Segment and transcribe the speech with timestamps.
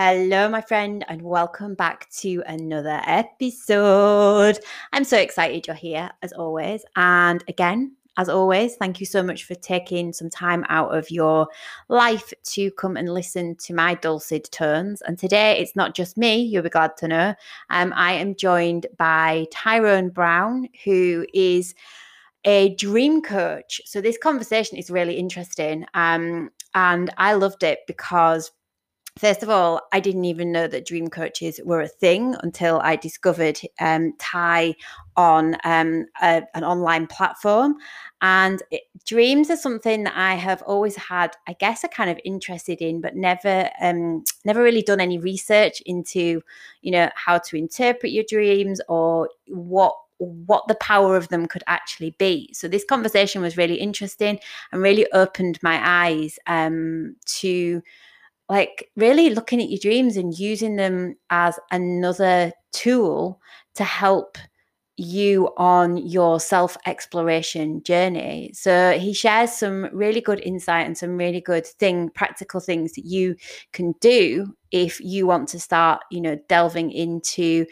[0.00, 4.60] Hello, my friend, and welcome back to another episode.
[4.92, 6.84] I'm so excited you're here as always.
[6.94, 11.48] And again, as always, thank you so much for taking some time out of your
[11.88, 15.02] life to come and listen to my dulcet tones.
[15.02, 17.34] And today it's not just me, you'll be glad to know.
[17.70, 21.74] Um, I am joined by Tyrone Brown, who is
[22.44, 23.80] a dream coach.
[23.84, 25.86] So this conversation is really interesting.
[25.94, 28.52] Um, and I loved it because
[29.18, 32.94] First of all, I didn't even know that dream coaches were a thing until I
[32.94, 34.76] discovered um, Ty
[35.16, 37.74] on um, a, an online platform.
[38.22, 42.20] And it, dreams are something that I have always had, I guess, a kind of
[42.24, 46.40] interested in, but never, um, never really done any research into,
[46.82, 51.62] you know, how to interpret your dreams or what what the power of them could
[51.68, 52.52] actually be.
[52.52, 54.40] So this conversation was really interesting
[54.72, 57.82] and really opened my eyes um, to
[58.48, 63.40] like really looking at your dreams and using them as another tool
[63.74, 64.38] to help
[64.96, 68.50] you on your self exploration journey.
[68.52, 73.04] So he shares some really good insight and some really good thing practical things that
[73.04, 73.36] you
[73.72, 77.64] can do if you want to start, you know, delving into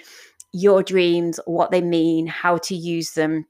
[0.52, 3.46] your dreams, what they mean, how to use them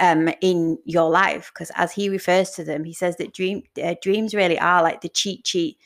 [0.00, 3.94] um in your life because as he refers to them he says that dream uh,
[4.02, 5.76] dreams really are like the cheat sheet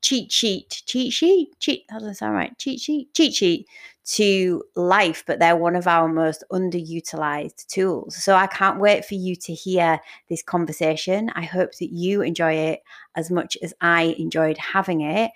[0.00, 2.56] cheat sheet, cheat sheet, cheat, how does that sound right?
[2.58, 3.66] Cheat sheet, cheat sheet
[4.04, 8.16] to life, but they're one of our most underutilized tools.
[8.16, 11.30] So I can't wait for you to hear this conversation.
[11.34, 12.82] I hope that you enjoy it
[13.16, 15.30] as much as I enjoyed having it.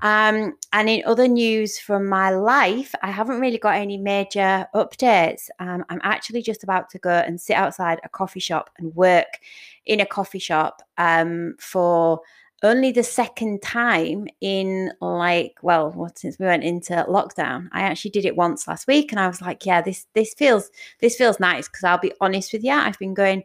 [0.00, 5.48] Um, and in other news from my life, I haven't really got any major updates.
[5.60, 9.40] Um, I'm actually just about to go and sit outside a coffee shop and work
[9.86, 12.20] in a coffee shop um, for
[12.64, 18.10] only the second time in like well what since we went into lockdown i actually
[18.10, 20.70] did it once last week and i was like yeah this this feels
[21.00, 23.44] this feels nice because i'll be honest with you i've been going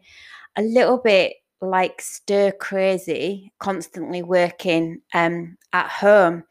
[0.56, 6.42] a little bit like stir crazy constantly working um at home.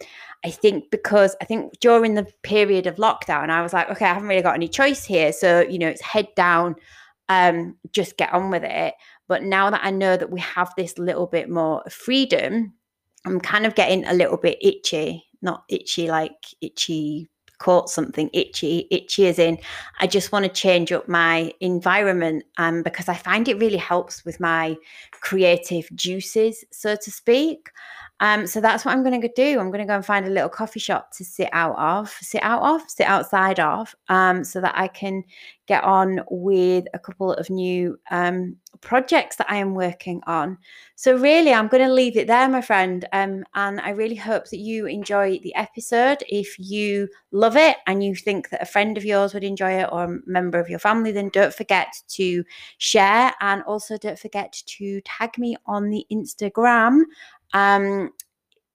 [0.45, 4.13] I think because i think during the period of lockdown i was like okay i
[4.13, 6.75] haven't really got any choice here so you know it's head down
[7.27, 8.93] um just get on with it
[9.29, 12.73] but now that I know that we have this little bit more freedom,
[13.25, 15.23] I'm kind of getting a little bit itchy.
[15.41, 17.29] Not itchy like itchy
[17.59, 18.87] caught something itchy.
[18.89, 19.59] Itchy as in
[19.99, 24.25] I just want to change up my environment um, because I find it really helps
[24.25, 24.75] with my
[25.11, 27.69] creative juices, so to speak.
[28.19, 29.59] Um, so that's what I'm going to do.
[29.59, 32.43] I'm going to go and find a little coffee shop to sit out of, sit
[32.43, 35.23] out of, sit outside of, um, so that I can
[35.67, 40.57] get on with a couple of new um, projects that I am working on.
[40.95, 43.07] So, really, I'm going to leave it there, my friend.
[43.13, 46.23] Um, and I really hope that you enjoy the episode.
[46.27, 49.89] If you love it and you think that a friend of yours would enjoy it
[49.91, 52.43] or a member of your family, then don't forget to
[52.79, 53.33] share.
[53.39, 57.03] And also, don't forget to tag me on the Instagram
[57.53, 58.11] um,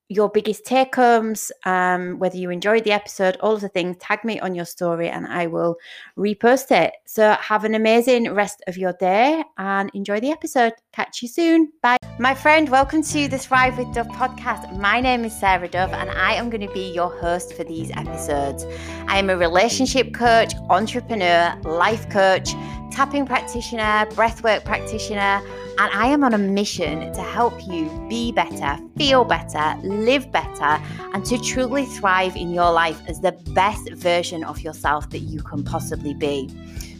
[0.09, 4.23] your biggest take homes, um, whether you enjoyed the episode, all of the things, tag
[4.25, 5.77] me on your story and I will
[6.19, 6.93] repost it.
[7.07, 10.75] So have an amazing rest of your day and enjoy the episode.
[10.93, 11.73] Catch you soon.
[11.83, 11.97] Bye.
[12.19, 14.79] My friend, welcome to the Thrive with Dove podcast.
[14.79, 17.91] My name is Sarah Dove and I am going to be your host for these
[17.93, 18.67] episodes.
[19.09, 22.51] I am a relationship coach, entrepreneur, life coach,
[22.95, 25.43] tapping practitioner, breathwork practitioner
[25.77, 30.81] and I am on a mission to help you be better, feel better, live better,
[31.13, 35.43] and to truly thrive in your life as the best version of yourself that you
[35.43, 36.49] can possibly be.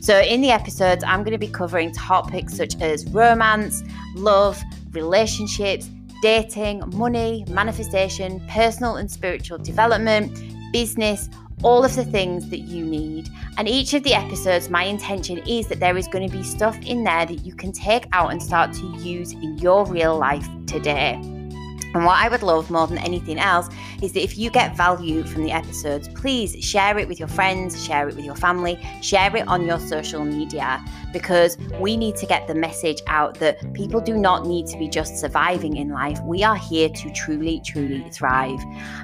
[0.01, 3.85] So, in the episodes, I'm going to be covering topics such as romance,
[4.17, 4.61] love,
[4.91, 5.89] relationships,
[6.21, 10.37] dating, money, manifestation, personal and spiritual development,
[10.73, 11.31] business
[11.65, 13.31] all of the things that you need.
[13.57, 16.79] And each of the episodes, my intention is that there is going to be stuff
[16.85, 20.47] in there that you can take out and start to use in your real life
[20.67, 21.19] today.
[21.95, 23.69] And what I would love more than anything else
[24.03, 27.85] is that if you get value from the episodes, please share it with your friends,
[27.85, 32.27] share it with your family, share it on your social media because we need to
[32.27, 36.21] get the message out that people do not need to be just surviving in life.
[36.25, 38.59] We are here to truly, truly thrive.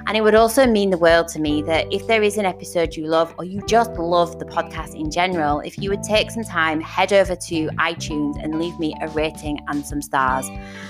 [0.07, 2.95] And it would also mean the world to me that if there is an episode
[2.95, 6.43] you love or you just love the podcast in general, if you would take some
[6.43, 10.47] time, head over to iTunes and leave me a rating and some stars.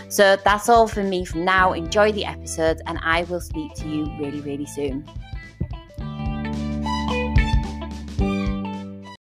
[0.09, 1.73] So that's all for me from now.
[1.91, 5.05] The episodes, and I will speak to you really, really soon.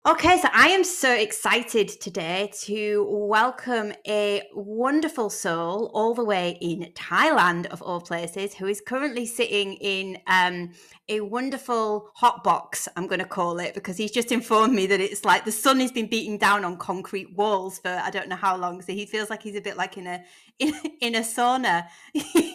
[0.07, 6.57] Okay, so I am so excited today to welcome a wonderful soul all the way
[6.59, 10.71] in Thailand, of all places, who is currently sitting in um,
[11.07, 14.99] a wonderful hot box, I'm going to call it, because he's just informed me that
[14.99, 18.35] it's like the sun has been beating down on concrete walls for I don't know
[18.35, 18.81] how long.
[18.81, 20.23] So he feels like he's a bit like in a
[20.61, 21.87] in, in a sauna.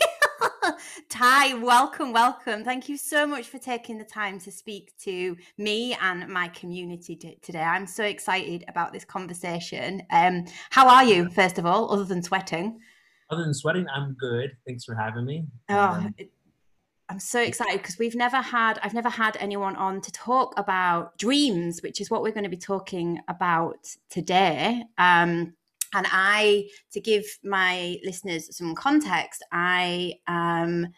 [1.08, 2.64] Ty, welcome, welcome.
[2.64, 7.16] Thank you so much for taking the time to speak to me and my community
[7.16, 7.62] t- today.
[7.62, 10.02] I'm so excited about this conversation.
[10.10, 12.80] Um, how are you, first of all, other than sweating?
[13.30, 14.56] Other than sweating, I'm good.
[14.66, 15.44] Thanks for having me.
[15.68, 16.14] Oh, um,
[17.08, 21.16] I'm so excited because we've never had I've never had anyone on to talk about
[21.18, 23.78] dreams, which is what we're going to be talking about
[24.10, 24.82] today.
[24.98, 25.54] Um,
[25.96, 30.88] and I, to give my listeners some context, I um,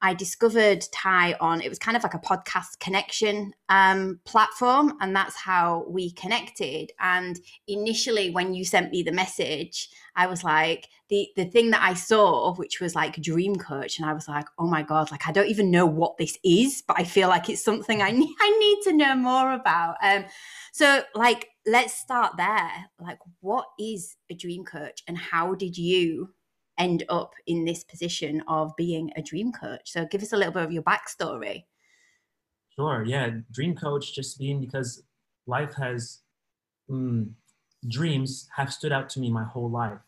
[0.00, 5.14] I discovered Ty on it was kind of like a podcast connection um, platform, and
[5.14, 6.92] that's how we connected.
[7.00, 11.82] And initially, when you sent me the message, I was like the the thing that
[11.82, 15.26] I saw, which was like dream coach, and I was like, oh my god, like
[15.26, 18.34] I don't even know what this is, but I feel like it's something I need
[18.40, 19.96] I need to know more about.
[20.02, 20.24] Um,
[20.72, 22.70] so like let's start there.
[22.98, 26.30] Like, what is a dream coach, and how did you
[26.78, 29.90] end up in this position of being a dream coach?
[29.92, 31.64] So, give us a little bit of your backstory.
[32.76, 33.04] Sure.
[33.04, 35.02] Yeah, dream coach just being because
[35.46, 36.20] life has
[36.88, 37.30] mm,
[37.88, 39.98] dreams have stood out to me my whole life,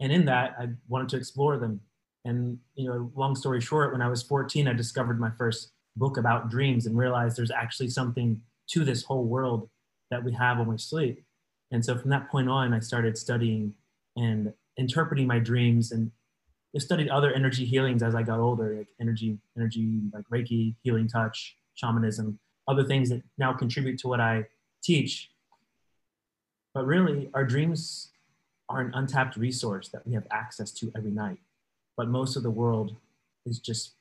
[0.00, 1.80] and in that I wanted to explore them.
[2.24, 6.16] And you know, long story short, when I was 14, I discovered my first book
[6.16, 9.68] about dreams and realized there's actually something to this whole world
[10.10, 11.24] that we have when we sleep.
[11.70, 13.74] And so from that point on, I started studying
[14.16, 16.10] and interpreting my dreams and
[16.76, 21.56] studied other energy healings as I got older, like energy, energy like Reiki, healing touch,
[21.74, 22.38] shamanism,
[22.68, 24.46] other things that now contribute to what I
[24.82, 25.30] teach.
[26.74, 28.10] But really, our dreams
[28.68, 31.38] are an untapped resource that we have access to every night.
[31.96, 32.94] But most of the world
[33.44, 33.92] is just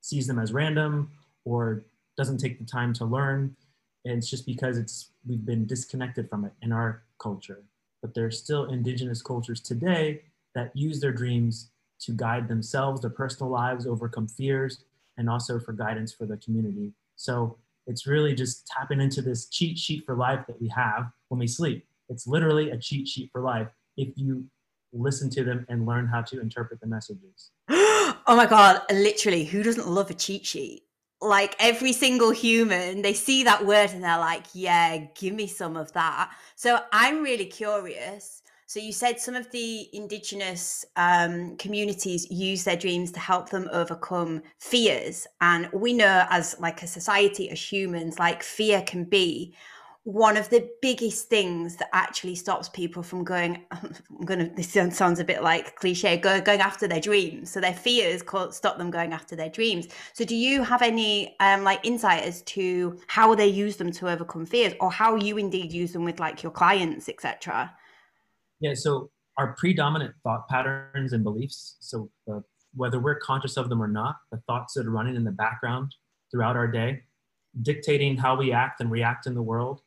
[0.00, 1.10] sees them as random
[1.44, 1.82] or
[2.16, 3.56] doesn't take the time to learn
[4.04, 7.62] and it's just because it's we've been disconnected from it in our culture
[8.02, 10.22] but there are still indigenous cultures today
[10.54, 11.70] that use their dreams
[12.00, 14.84] to guide themselves their personal lives overcome fears
[15.16, 16.92] and also for guidance for the community.
[17.16, 17.56] So
[17.86, 21.46] it's really just tapping into this cheat sheet for life that we have when we
[21.46, 21.86] sleep.
[22.08, 24.44] It's literally a cheat sheet for life if you
[24.92, 27.50] listen to them and learn how to interpret the messages.
[28.24, 30.84] Oh my god literally who doesn't love a cheat sheet
[31.22, 35.76] like every single human, they see that word and they're like, yeah, give me some
[35.76, 36.30] of that.
[36.56, 38.42] So I'm really curious.
[38.66, 43.68] So you said some of the indigenous um, communities use their dreams to help them
[43.70, 49.54] overcome fears, and we know as like a society, as humans, like fear can be
[50.04, 55.20] one of the biggest things that actually stops people from going i'm gonna this sounds
[55.20, 57.50] a bit like cliche go, going after their dreams.
[57.50, 59.86] So their fears stop them going after their dreams.
[60.12, 64.10] So do you have any um, like insight as to how they use them to
[64.10, 67.72] overcome fears or how you indeed use them with like your clients etc
[68.60, 72.40] yeah so our predominant thought patterns and beliefs so uh,
[72.74, 75.94] whether we're conscious of them or not the thoughts that are running in the background
[76.30, 77.02] throughout our day
[77.62, 79.82] dictating how we act and react in the world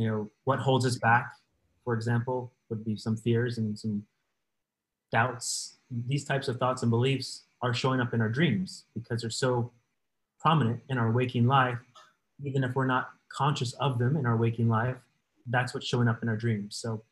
[0.00, 1.32] you know what holds us back
[1.84, 4.04] for example would be some fears and some
[5.12, 5.76] doubts.
[6.06, 9.72] These types of thoughts and beliefs are showing up in our dreams because they're so
[10.38, 11.78] prominent in our waking life.
[12.44, 14.96] Even if we're not conscious of them in our waking life
[15.46, 16.76] that's what's showing up in our dreams.
[16.76, 17.02] So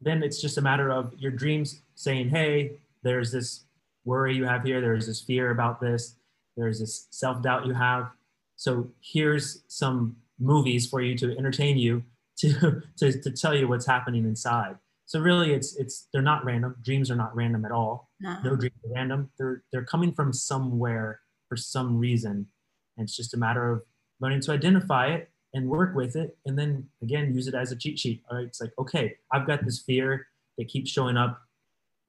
[0.00, 3.64] then it's just a matter of your dreams saying hey there's this
[4.04, 4.80] worry you have here.
[4.80, 6.16] There's this fear about this.
[6.56, 8.10] There's this self-doubt you have.
[8.56, 12.04] So here's some movies for you to entertain you
[12.38, 14.76] to, to, to tell you what's happening inside.
[15.06, 16.76] So really it's, it's, they're not random.
[16.82, 18.10] Dreams are not random at all.
[18.20, 19.30] No, no dreams are random.
[19.38, 22.48] They're, they're coming from somewhere for some reason.
[22.96, 23.82] And it's just a matter of
[24.20, 26.36] learning to identify it and work with it.
[26.44, 28.22] And then again, use it as a cheat sheet.
[28.30, 28.46] All right.
[28.46, 30.26] It's like, okay, I've got this fear
[30.58, 31.40] that keeps showing up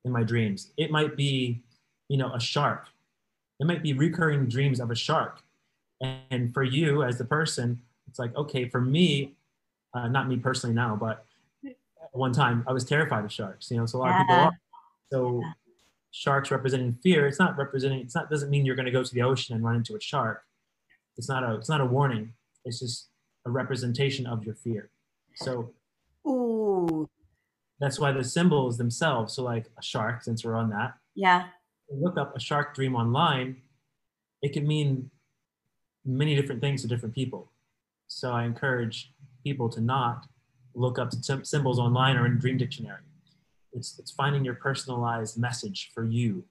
[0.03, 0.72] in my dreams.
[0.77, 1.63] It might be,
[2.10, 2.88] you know, a shark.
[3.60, 5.41] It might be recurring dreams of a shark.
[6.01, 7.81] And for you as the person,
[8.17, 9.36] it's like okay for me
[9.93, 11.25] uh, not me personally now but
[12.13, 14.51] one time i was terrified of sharks you know so a lot of people are.
[15.12, 15.43] So
[16.12, 19.13] sharks representing fear it's not representing it's not doesn't mean you're going to go to
[19.13, 20.43] the ocean and run into a shark.
[21.15, 22.33] It's not a it's not a warning
[22.65, 23.07] it's just
[23.45, 24.89] a representation of your fear.
[25.36, 25.71] So
[26.27, 27.07] Ooh.
[27.79, 31.47] that's why the symbols themselves so like a shark since we're on that yeah.
[31.91, 33.62] look up a shark dream online
[34.41, 35.09] it can mean
[36.03, 37.51] many different things to different people
[38.07, 39.11] So I encourage
[39.43, 40.25] people to not
[40.73, 41.11] look up
[41.43, 43.01] symbols online or in Dream Dictionary.
[43.73, 46.45] It's, it's finding your personalized message for you.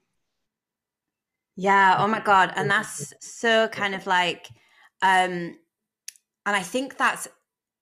[1.55, 1.97] Yeah.
[1.99, 2.53] Oh my God.
[2.55, 4.47] And that's so kind of like,
[5.01, 5.57] um,
[6.45, 7.27] and I think that's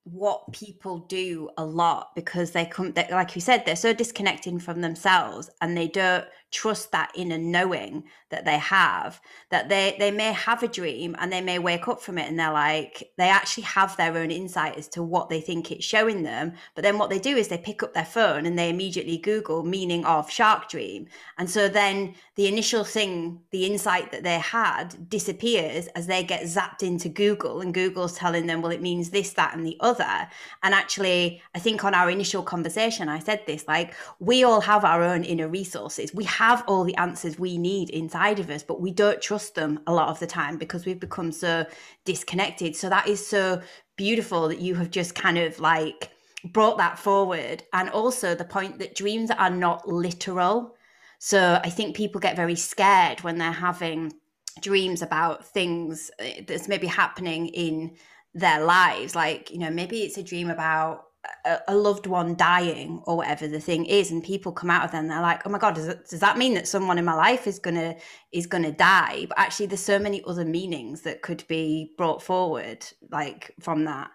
[0.05, 4.61] what people do a lot because they come they, like you said they're so disconnected
[4.61, 6.25] from themselves and they don't
[6.55, 9.19] trust that inner knowing that they have
[9.51, 12.39] that they they may have a dream and they may wake up from it and
[12.39, 16.23] they're like they actually have their own insight as to what they think it's showing
[16.23, 16.53] them.
[16.73, 19.63] But then what they do is they pick up their phone and they immediately google
[19.63, 21.07] meaning of shark dream.
[21.37, 26.43] And so then the initial thing the insight that they had disappears as they get
[26.43, 30.29] zapped into google and google's telling them well it means this that and the other.
[30.63, 34.85] And actually i think on our initial conversation i said this like we all have
[34.85, 36.13] our own inner resources.
[36.13, 39.79] We have all the answers we need inside of us, but we don't trust them
[39.87, 41.65] a lot of the time because we've become so
[42.05, 42.75] disconnected.
[42.75, 43.61] So that is so
[43.95, 46.09] beautiful that you have just kind of like
[46.43, 47.63] brought that forward.
[47.73, 50.75] And also the point that dreams are not literal.
[51.19, 54.13] So I think people get very scared when they're having
[54.61, 57.95] dreams about things eh, that's maybe happening in
[58.33, 59.15] their lives.
[59.15, 61.04] Like, you know, maybe it's a dream about
[61.45, 64.91] a, a, loved one dying or whatever the thing is and people come out of
[64.91, 67.13] them they're like oh my god does, it, does that mean that someone in my
[67.13, 67.95] life is gonna
[68.31, 69.25] is gonna die?
[69.27, 74.11] But actually there's so many other meanings that could be brought forward like from that.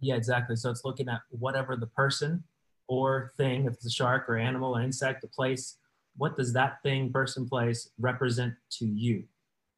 [0.00, 0.56] Yeah exactly.
[0.56, 2.44] So it's looking at whatever the person
[2.88, 5.76] or thing if it's a shark or animal or insect a place
[6.16, 9.24] what does that thing person place represent to you?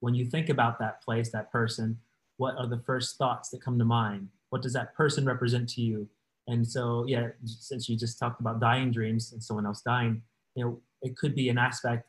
[0.00, 1.98] When you think about that place that person
[2.38, 4.28] what are the first thoughts that come to mind?
[4.48, 6.08] What does that person represent to you
[6.50, 10.22] and so, yeah, since you just talked about dying dreams and someone else dying,
[10.54, 12.08] you know, it could be an aspect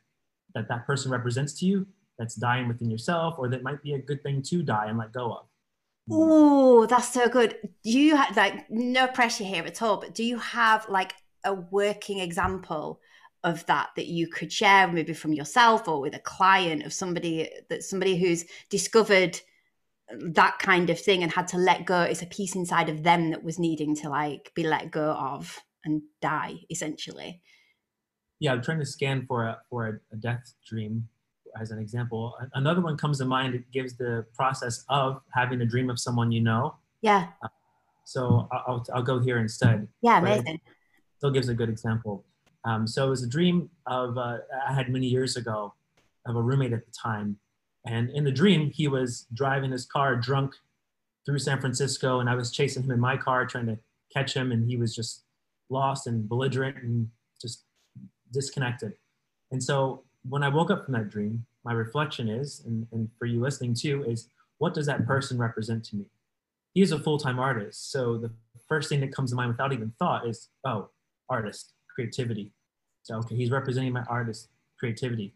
[0.56, 4.00] that that person represents to you that's dying within yourself, or that might be a
[4.00, 5.46] good thing to die and let go of.
[6.10, 7.58] Oh, that's so good.
[7.84, 11.54] Do you have like no pressure here at all, but do you have like a
[11.54, 13.00] working example
[13.44, 17.50] of that that you could share maybe from yourself or with a client of somebody
[17.70, 19.40] that somebody who's discovered
[20.20, 22.02] that kind of thing and had to let go.
[22.02, 25.60] It's a piece inside of them that was needing to like be let go of
[25.84, 27.42] and die essentially.
[28.40, 31.08] Yeah i'm trying to scan for a for a, a death dream
[31.60, 32.36] as an example.
[32.54, 33.56] Another one comes to mind.
[33.56, 36.76] It gives the process of having a dream of someone you know.
[37.02, 37.28] Yeah.
[37.44, 37.50] Uh,
[38.06, 39.88] so I'll, I'll go here instead.
[40.02, 40.60] Yeah amazing.
[41.18, 42.24] still gives a good example.
[42.64, 44.38] Um, so it was a dream of uh,
[44.68, 45.74] i had many years ago
[46.26, 47.38] of a roommate at the time
[47.86, 50.54] and in the dream, he was driving his car drunk
[51.26, 53.80] through San Francisco, and I was chasing him in my car trying to
[54.14, 55.24] catch him, and he was just
[55.70, 57.10] lost and belligerent and
[57.42, 57.64] just
[58.32, 58.94] disconnected.
[59.52, 63.26] And so when I woke up from that dream, my reflection is, and, and for
[63.26, 66.06] you listening too, is what does that person represent to me?
[66.74, 67.92] He is a full time artist.
[67.92, 68.32] So the
[68.68, 70.90] first thing that comes to mind without even thought is, oh,
[71.30, 72.52] artist, creativity.
[73.04, 75.34] So, okay, he's representing my artist, creativity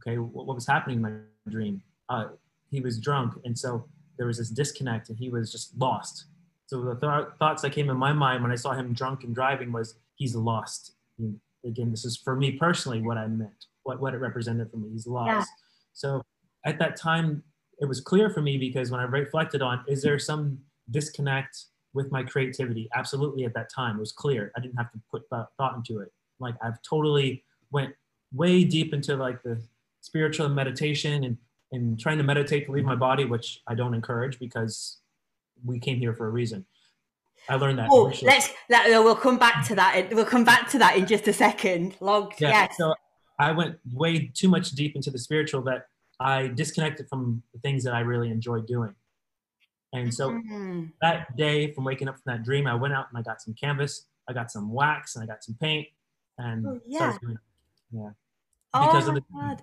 [0.00, 1.12] okay, what, what was happening in my
[1.50, 1.82] dream?
[2.08, 2.28] Uh,
[2.70, 6.26] he was drunk, and so there was this disconnect, and he was just lost.
[6.66, 9.34] So the th- thoughts that came in my mind when I saw him drunk and
[9.34, 10.92] driving was he's lost.
[11.64, 14.90] Again, this is for me personally what I meant, what what it represented for me.
[14.90, 15.28] He's lost.
[15.28, 15.44] Yeah.
[15.92, 16.22] So
[16.64, 17.42] at that time,
[17.80, 20.58] it was clear for me because when I reflected on, is there some
[20.90, 22.88] disconnect with my creativity?
[22.94, 23.44] Absolutely.
[23.44, 24.52] At that time, it was clear.
[24.56, 26.12] I didn't have to put thought into it.
[26.38, 27.94] Like I've totally went
[28.32, 29.60] way deep into like the
[30.00, 31.36] spiritual meditation and,
[31.72, 34.98] and trying to meditate to leave my body, which I don't encourage because
[35.64, 36.64] we came here for a reason.
[37.48, 37.88] I learned that.
[37.90, 40.12] Oh, let's let, we'll come back to that.
[40.12, 41.96] We'll come back to that in just a second.
[42.00, 42.34] Log.
[42.38, 42.50] Yeah.
[42.50, 42.76] Yes.
[42.76, 42.94] So
[43.38, 45.86] I went way too much deep into the spiritual that
[46.20, 48.94] I disconnected from the things that I really enjoy doing.
[49.92, 50.84] And so mm-hmm.
[51.00, 53.54] that day, from waking up from that dream, I went out and I got some
[53.54, 55.88] canvas, I got some wax, and I got some paint,
[56.38, 57.38] and oh, yeah, doing,
[57.90, 58.10] yeah,
[58.72, 59.22] because oh, of the.
[59.34, 59.62] God.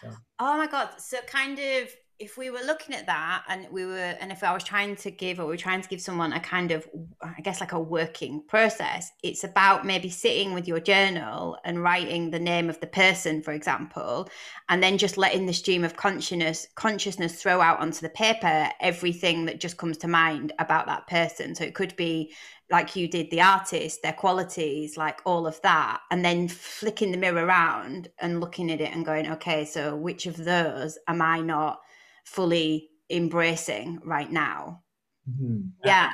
[0.00, 0.10] So.
[0.38, 0.90] Oh my god!
[0.98, 1.88] So kind of,
[2.18, 5.10] if we were looking at that, and we were, and if I was trying to
[5.10, 6.88] give, or we are trying to give someone a kind of,
[7.22, 12.30] I guess, like a working process, it's about maybe sitting with your journal and writing
[12.30, 14.28] the name of the person, for example,
[14.68, 19.46] and then just letting the stream of consciousness consciousness throw out onto the paper everything
[19.46, 21.54] that just comes to mind about that person.
[21.54, 22.34] So it could be
[22.70, 27.18] like you did the artist, their qualities, like all of that, and then flicking the
[27.18, 31.40] mirror around and looking at it and going, okay, so which of those am I
[31.40, 31.80] not
[32.24, 34.82] fully embracing right now?
[35.30, 35.68] Mm-hmm.
[35.84, 36.10] Yeah.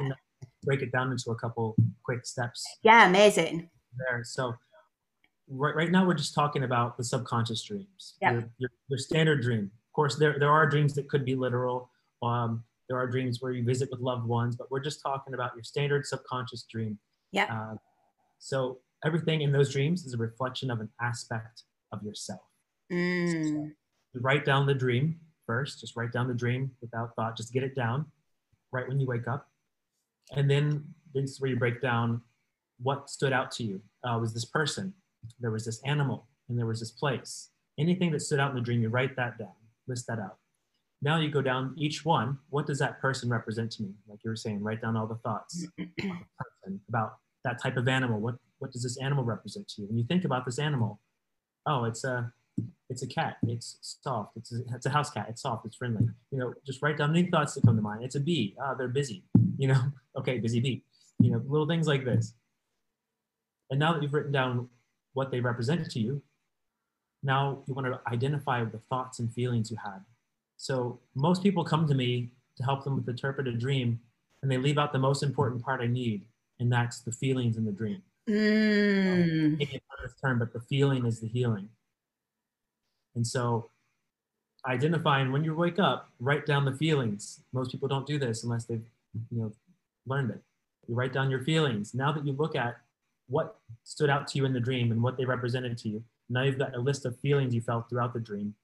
[0.65, 2.65] Break it down into a couple quick steps.
[2.83, 3.71] Yeah, amazing.
[3.97, 4.23] There.
[4.23, 4.55] So
[5.49, 8.15] right, right now we're just talking about the subconscious dreams.
[8.21, 8.33] Yeah.
[8.33, 9.71] Your, your, your, standard dream.
[9.89, 11.91] Of course, there, there are dreams that could be literal.
[12.23, 15.53] Um, There are dreams where you visit with loved ones, but we're just talking about
[15.55, 16.99] your standard subconscious dream.
[17.31, 17.47] Yeah.
[17.51, 17.77] Uh,
[18.39, 22.43] so everything in those dreams is a reflection of an aspect of yourself.
[22.93, 23.71] Mm.
[24.13, 25.81] So write down the dream first.
[25.81, 27.35] Just write down the dream without thought.
[27.35, 28.05] Just get it down
[28.73, 29.49] right when you wake up,
[30.37, 30.85] and then
[31.15, 32.21] this is where you break down
[32.83, 33.81] what stood out to you.
[34.05, 34.93] Uh, was this person?
[35.41, 37.49] There was this animal, and there was this place.
[37.79, 39.57] Anything that stood out in the dream, you write that down.
[39.89, 40.37] List that out.
[41.03, 42.39] Now you go down each one.
[42.51, 43.91] What does that person represent to me?
[44.09, 45.67] Like you were saying, write down all the thoughts
[46.89, 48.21] about that type of animal.
[48.21, 49.89] What what does this animal represent to you?
[49.89, 51.01] When you think about this animal,
[51.67, 52.33] oh, it's a
[52.89, 53.39] it's a cat.
[53.43, 54.37] It's soft.
[54.37, 55.27] It's a, it's a house cat.
[55.29, 55.67] It's soft.
[55.67, 56.07] It's friendly.
[56.31, 58.05] You know, just write down any thoughts that come to mind.
[58.05, 58.55] It's a bee.
[58.63, 59.25] Ah, they're busy.
[59.59, 59.81] You know,
[60.19, 60.85] okay, busy bee.
[61.19, 62.35] You know, little things like this.
[63.71, 64.69] And now that you've written down
[65.15, 66.23] what they represent to you,
[67.23, 70.01] now you want to identify the thoughts and feelings you had.
[70.63, 73.99] So most people come to me to help them with interpret a dream,
[74.43, 76.25] and they leave out the most important part I need,
[76.61, 78.01] and that's the feelings in the dream.
[78.31, 79.59] Mm.
[79.59, 81.69] this term, but the feeling is the healing.
[83.17, 83.71] And so
[84.65, 87.41] identifying when you wake up, write down the feelings.
[87.53, 88.87] Most people don't do this unless they've
[89.33, 89.53] you know
[90.07, 90.43] learned it.
[90.87, 91.93] You write down your feelings.
[91.93, 92.77] Now that you look at
[93.27, 96.45] what stood out to you in the dream and what they represented to you, now
[96.45, 98.55] you've got a list of feelings you felt throughout the dream.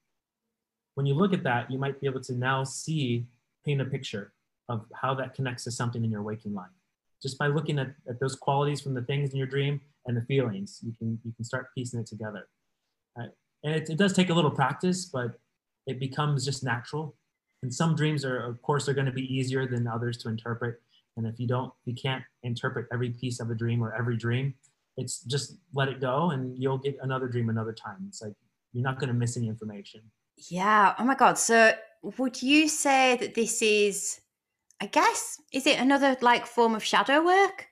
[0.98, 3.24] When you look at that, you might be able to now see,
[3.64, 4.32] paint a picture
[4.68, 6.74] of how that connects to something in your waking life.
[7.22, 10.22] Just by looking at, at those qualities from the things in your dream and the
[10.22, 12.48] feelings, you can you can start piecing it together.
[13.16, 13.28] Uh,
[13.62, 15.38] and it, it does take a little practice, but
[15.86, 17.14] it becomes just natural.
[17.62, 20.82] And some dreams are, of course, are going to be easier than others to interpret.
[21.16, 24.52] And if you don't, you can't interpret every piece of a dream or every dream.
[24.96, 28.04] It's just let it go, and you'll get another dream another time.
[28.08, 28.34] It's like
[28.72, 30.00] you're not going to miss any information.
[30.48, 30.94] Yeah.
[30.98, 31.38] Oh my God.
[31.38, 34.20] So, would you say that this is,
[34.80, 37.66] I guess, is it another like form of shadow work?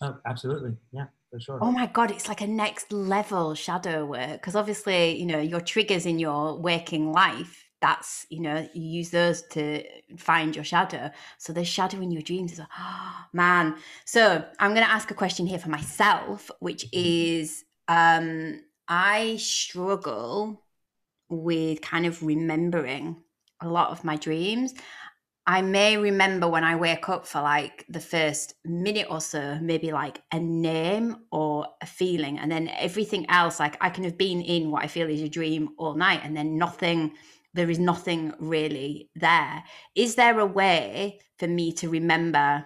[0.00, 0.76] Oh, absolutely.
[0.92, 1.58] Yeah for sure.
[1.60, 5.60] Oh my god, it's like a next level shadow work because obviously, you know, your
[5.60, 9.84] triggers in your waking life, that's, you know, you use those to
[10.16, 11.10] find your shadow.
[11.38, 13.76] So the shadow in your dreams is, oh, man.
[14.04, 17.40] So I'm going to ask a question here for myself, which mm-hmm.
[17.42, 20.63] is um I struggle
[21.34, 23.16] with kind of remembering
[23.60, 24.74] a lot of my dreams.
[25.46, 29.92] I may remember when I wake up for like the first minute or so, maybe
[29.92, 32.38] like a name or a feeling.
[32.38, 35.28] And then everything else, like I can have been in what I feel is a
[35.28, 37.12] dream all night and then nothing,
[37.52, 39.62] there is nothing really there.
[39.94, 42.64] Is there a way for me to remember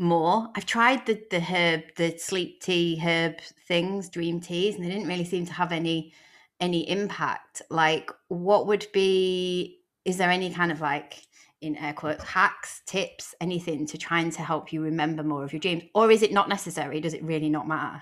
[0.00, 0.48] more?
[0.56, 5.06] I've tried the, the herb, the sleep tea herb things, dream teas, and they didn't
[5.06, 6.12] really seem to have any
[6.60, 7.62] any impact.
[7.70, 11.22] Like what would be, is there any kind of like,
[11.60, 15.58] in air quotes hacks tips anything to trying to help you remember more of your
[15.58, 15.82] dreams?
[15.94, 17.00] Or is it not necessary?
[17.00, 18.00] Does it really not matter?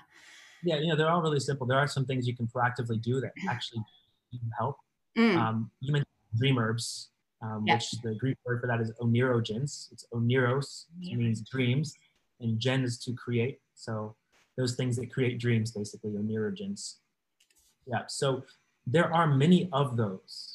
[0.63, 1.65] Yeah you know they're all really simple.
[1.65, 3.81] There are some things you can proactively do that actually
[4.57, 4.77] help.
[5.17, 5.37] Mm.
[5.37, 7.09] um, you mentioned dream herbs
[7.41, 7.73] um, yeah.
[7.73, 11.95] which the greek word for that is oneirogens it's oneiros which means dreams
[12.39, 13.59] and gen is to create.
[13.73, 14.15] So
[14.57, 16.97] those things that create dreams basically oneirogens
[17.87, 18.43] yeah so
[18.85, 20.53] there are many of those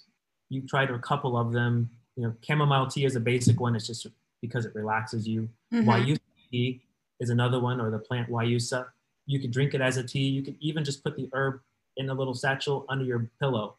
[0.49, 3.75] You've tried a couple of them you know, chamomile tea is a basic one.
[3.75, 4.07] It's just
[4.41, 5.49] because it relaxes you.
[5.73, 5.89] Mm-hmm.
[5.89, 6.83] Guayusa tea
[7.21, 8.87] is another one, or the plant Guayusa.
[9.27, 10.29] You could drink it as a tea.
[10.29, 11.61] You could even just put the herb
[11.97, 13.77] in a little satchel under your pillow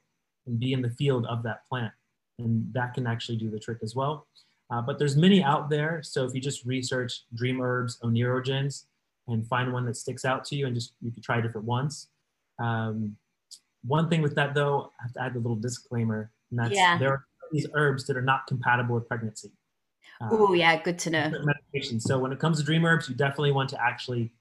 [0.48, 1.92] and be in the field of that plant.
[2.40, 4.26] And that can actually do the trick as well.
[4.72, 6.02] Uh, but there's many out there.
[6.04, 8.86] So if you just research dream herbs, oneirogens,
[9.28, 12.08] and find one that sticks out to you and just you could try different ones.
[12.60, 13.16] Um,
[13.86, 16.98] one thing with that though, I have to add a little disclaimer, and that's yeah.
[16.98, 19.52] there are these herbs that are not compatible with pregnancy.
[20.22, 21.32] Oh yeah, good to know.
[21.44, 22.00] Medication.
[22.00, 24.32] So when it comes to dream herbs, you definitely want to actually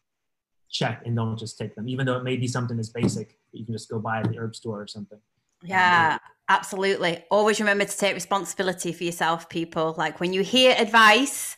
[0.71, 3.65] check and don't just take them, even though it may be something as basic you
[3.65, 5.19] can just go buy at the herb store or something.
[5.63, 7.25] Yeah, um, absolutely.
[7.31, 9.95] Always remember to take responsibility for yourself, people.
[9.97, 11.57] Like when you hear advice,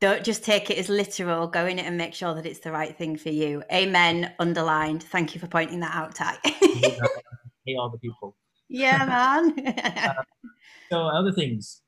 [0.00, 1.48] don't just take it as literal.
[1.48, 3.62] Go in it and make sure that it's the right thing for you.
[3.72, 4.32] Amen.
[4.38, 5.02] Underlined.
[5.02, 6.36] Thank you for pointing that out, Ty.
[7.66, 8.36] hey, all the people.
[8.68, 9.68] Yeah, man.
[9.78, 10.22] uh,
[10.90, 11.82] so other things,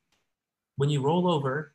[0.77, 1.75] when you roll over,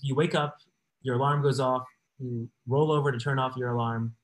[0.00, 0.56] you wake up,
[1.02, 1.84] your alarm goes off,
[2.18, 4.14] you roll over to turn off your alarm,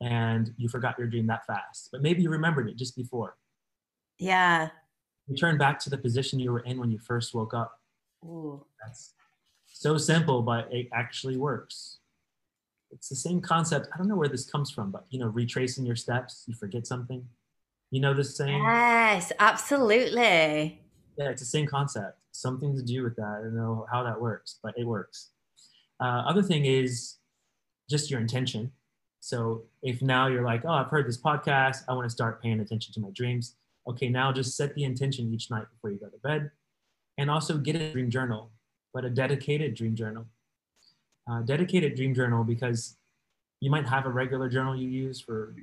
[0.00, 1.88] and you forgot your dream that fast.
[1.90, 3.36] But maybe you remembered it just before.
[4.18, 4.68] Yeah.
[5.26, 7.80] You turn back to the position you were in when you first woke up.
[8.24, 8.64] Ooh.
[8.82, 9.14] That's
[9.66, 11.98] so simple, but it actually works.
[12.90, 13.88] It's the same concept.
[13.94, 16.86] I don't know where this comes from, but you know, retracing your steps, you forget
[16.86, 17.24] something.
[17.90, 18.62] You know the same?
[18.62, 20.80] Yes, absolutely
[21.16, 22.18] Yeah, it's the same concept.
[22.32, 23.38] Something to do with that.
[23.38, 25.30] I don't know how that works, but it works.
[26.00, 27.16] Uh, other thing is
[27.88, 28.70] just your intention.
[29.20, 32.60] So if now you're like, oh, I've heard this podcast, I want to start paying
[32.60, 33.56] attention to my dreams.
[33.88, 36.50] Okay, now just set the intention each night before you go to bed,
[37.16, 38.50] and also get a dream journal,
[38.92, 40.26] but a dedicated dream journal.
[41.30, 42.96] Uh, dedicated dream journal because
[43.60, 45.54] you might have a regular journal you use for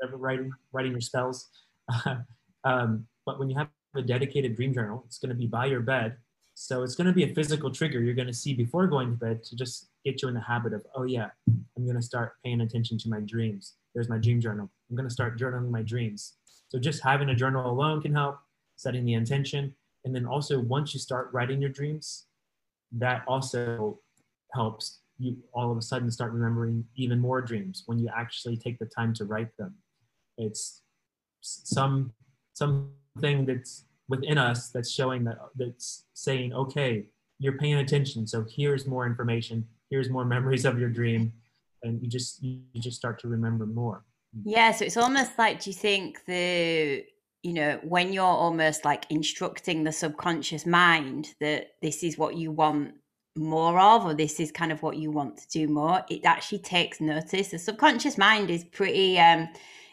[0.00, 1.48] whatever writing writing your spells.
[2.64, 5.80] um, but when you have a dedicated dream journal, it's going to be by your
[5.80, 6.16] bed.
[6.54, 9.16] So it's going to be a physical trigger you're going to see before going to
[9.16, 12.34] bed to just get you in the habit of, oh yeah, I'm going to start
[12.44, 13.76] paying attention to my dreams.
[13.94, 14.70] There's my dream journal.
[14.88, 16.34] I'm going to start journaling my dreams.
[16.68, 18.38] So just having a journal alone can help,
[18.76, 19.74] setting the intention.
[20.04, 22.26] And then also once you start writing your dreams,
[22.92, 23.98] that also
[24.52, 28.78] helps you all of a sudden start remembering even more dreams when you actually take
[28.78, 29.74] the time to write them.
[30.40, 30.82] It's
[31.40, 32.12] some
[32.52, 37.06] something that's within us that's showing that that's saying, okay,
[37.38, 38.26] you're paying attention.
[38.26, 39.66] So here's more information.
[39.90, 41.32] Here's more memories of your dream,
[41.82, 44.04] and you just you just start to remember more.
[44.44, 44.72] Yeah.
[44.72, 47.04] So it's almost like, do you think the
[47.42, 52.50] you know when you're almost like instructing the subconscious mind that this is what you
[52.50, 52.94] want
[53.36, 56.58] more of or this is kind of what you want to do more it actually
[56.58, 59.48] takes notice the subconscious mind is pretty um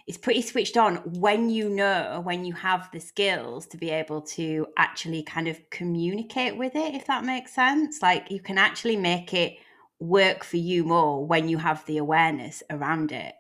[0.08, 4.22] it's pretty switched on when you know when you have the skills to be able
[4.22, 8.96] to actually kind of communicate with it if that makes sense like you can actually
[8.96, 9.58] make it
[10.00, 13.36] work for you more when you have the awareness around it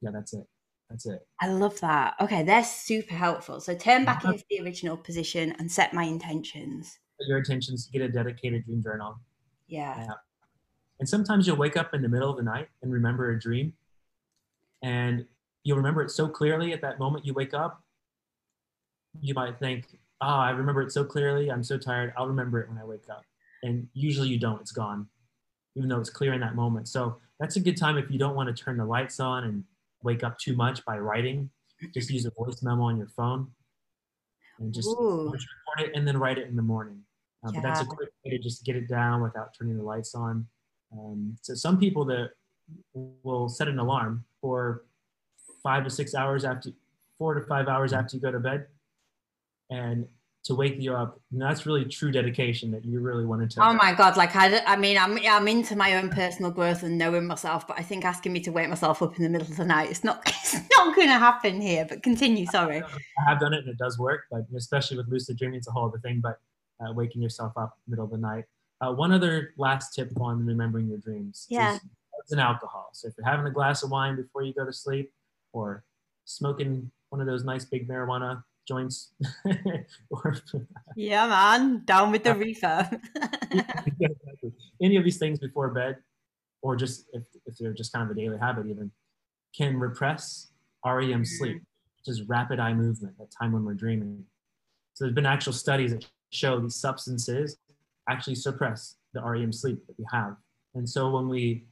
[0.00, 0.46] yeah that's it
[0.88, 4.32] that's it i love that okay they're super helpful so turn back uh-huh.
[4.32, 8.82] into the original position and set my intentions your intentions, to get a dedicated dream
[8.82, 9.18] journal.
[9.68, 9.96] Yeah.
[9.98, 10.14] yeah.
[10.98, 13.72] And sometimes you'll wake up in the middle of the night and remember a dream.
[14.82, 15.26] And
[15.64, 17.82] you'll remember it so clearly at that moment you wake up.
[19.20, 19.86] You might think,
[20.20, 21.50] oh, I remember it so clearly.
[21.50, 22.12] I'm so tired.
[22.16, 23.24] I'll remember it when I wake up.
[23.62, 25.08] And usually you don't, it's gone,
[25.76, 26.88] even though it's clear in that moment.
[26.88, 29.64] So that's a good time if you don't want to turn the lights on and
[30.02, 31.50] wake up too much by writing.
[31.92, 33.48] Just use a voice memo on your phone
[34.58, 35.40] and just record
[35.78, 37.00] it and then write it in the morning.
[37.44, 37.60] Uh, yeah.
[37.60, 40.46] But that's a quick way to just get it down without turning the lights on.
[40.92, 42.30] Um, so some people that
[42.94, 44.84] will set an alarm for
[45.62, 46.70] five to six hours after,
[47.18, 48.66] four to five hours after you go to bed,
[49.70, 50.06] and
[50.44, 51.20] to wake you up.
[51.32, 53.64] And that's really true dedication that you really wanted to.
[53.64, 54.16] Oh my God.
[54.16, 57.78] Like, I, I mean, I'm, I'm into my own personal growth and knowing myself, but
[57.78, 60.02] I think asking me to wake myself up in the middle of the night, it's
[60.02, 62.46] not, it's not going to happen here, but continue.
[62.46, 62.82] Sorry.
[62.82, 65.72] I have done it and it does work, but especially with lucid dreaming, it's a
[65.72, 66.40] whole other thing, but
[66.80, 68.44] uh, waking yourself up middle of the night.
[68.80, 71.46] Uh, one other last tip on remembering your dreams.
[71.50, 71.78] Yeah.
[72.22, 72.90] It's an alcohol.
[72.92, 75.12] So if you're having a glass of wine before you go to sleep
[75.52, 75.84] or
[76.24, 79.12] smoking one of those nice big marijuana joints.
[80.96, 82.90] yeah, man, down with the uh, reefer.
[84.82, 85.96] Any of these things before bed,
[86.62, 88.90] or just if, if they're just kind of a daily habit, even
[89.56, 90.48] can repress
[90.86, 91.62] REM sleep,
[91.98, 94.24] which is rapid eye movement, that time when we're dreaming.
[94.94, 97.56] So there's been actual studies that show these substances
[98.08, 100.36] actually suppress the REM sleep that we have.
[100.74, 101.64] And so when we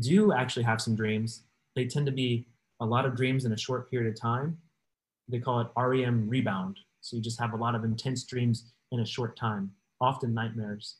[0.00, 2.46] do actually have some dreams, they tend to be
[2.82, 4.58] a lot of dreams in a short period of time
[5.28, 6.78] they call it REM rebound.
[7.00, 10.96] So you just have a lot of intense dreams in a short time, often nightmares.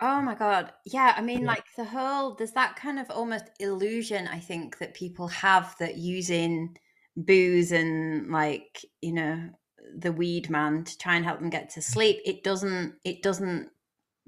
[0.00, 0.72] Oh my god.
[0.86, 1.48] Yeah, I mean yeah.
[1.48, 5.98] like the whole there's that kind of almost illusion I think that people have that
[5.98, 6.76] using
[7.16, 9.50] booze and like, you know,
[9.98, 11.92] the weed man to try and help them get to mm-hmm.
[11.92, 13.70] sleep, it doesn't it doesn't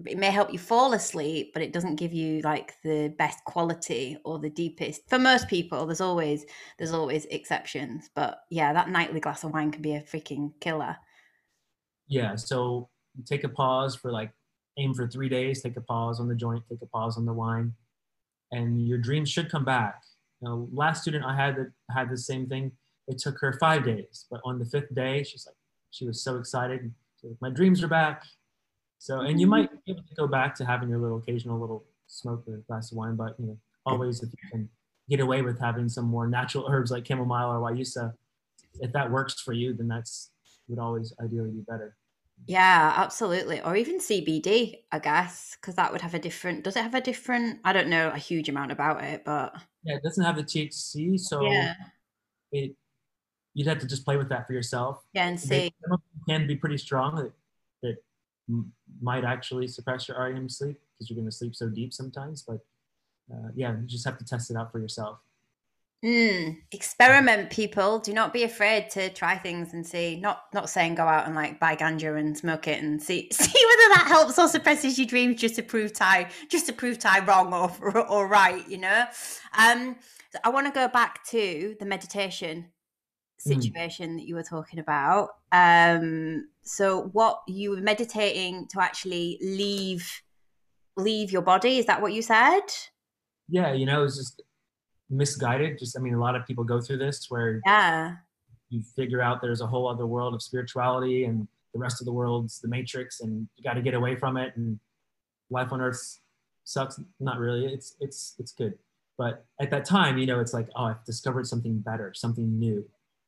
[0.06, 4.16] it may help you fall asleep but it doesn't give you like the best quality
[4.24, 5.08] or the deepest.
[5.08, 6.44] For most people there's always
[6.78, 10.96] there's always exceptions but yeah that nightly glass of wine can be a freaking killer.
[12.06, 12.88] Yeah so
[13.26, 14.32] take a pause for like
[14.78, 17.32] aim for three days take a pause on the joint take a pause on the
[17.32, 17.72] wine
[18.50, 20.02] and your dreams should come back.
[20.42, 22.72] Last student i had that had the same thing
[23.08, 25.56] it took her five days but on the fifth day she's like
[25.90, 26.92] she was so excited
[27.40, 28.24] my dreams are back
[29.02, 29.50] so, and you mm-hmm.
[29.50, 32.92] might be able to go back to having your little occasional little smoke or glass
[32.92, 34.68] of wine, but you know, always if you can
[35.10, 38.12] get away with having some more natural herbs like chamomile or guayusa,
[38.78, 40.30] if that works for you, then that's
[40.68, 41.96] would always ideally be better.
[42.46, 43.60] Yeah, absolutely.
[43.60, 46.62] Or even CBD, I guess, because that would have a different.
[46.62, 47.58] Does it have a different?
[47.64, 51.18] I don't know a huge amount about it, but yeah, it doesn't have the THC,
[51.18, 51.74] so yeah.
[52.52, 52.76] it
[53.54, 55.02] you'd have to just play with that for yourself.
[55.12, 55.48] Yeah, and see.
[55.48, 55.72] They
[56.28, 57.16] can be pretty strong.
[57.16, 57.32] That,
[57.82, 57.96] that
[59.00, 62.42] might actually suppress your REM sleep because you're going to sleep so deep sometimes.
[62.42, 62.60] But
[63.32, 65.18] uh, yeah, you just have to test it out for yourself.
[66.04, 68.00] Mm, experiment, people.
[68.00, 70.18] Do not be afraid to try things and see.
[70.18, 73.42] Not not saying go out and like buy ganja and smoke it and see see
[73.42, 77.24] whether that helps or suppresses your dreams just to prove Ty just to prove Ty
[77.24, 78.68] wrong or or right.
[78.68, 79.04] You know.
[79.56, 79.96] Um,
[80.42, 82.66] I want to go back to the meditation
[83.46, 83.60] Mm.
[83.60, 85.30] situation that you were talking about.
[85.50, 90.08] Um, so what you were meditating to actually leave
[90.96, 91.78] leave your body?
[91.78, 92.60] Is that what you said?
[93.48, 94.42] Yeah, you know, it was just
[95.08, 95.78] misguided.
[95.78, 98.16] Just, I mean, a lot of people go through this where Yeah.
[98.68, 102.12] you figure out there's a whole other world of spirituality and the rest of the
[102.12, 104.78] world's the matrix and you got to get away from it and
[105.50, 106.20] life on earth
[106.64, 108.78] sucks not really it's it's it's good
[109.18, 112.84] but at that time you know it's like oh i've discovered something better something new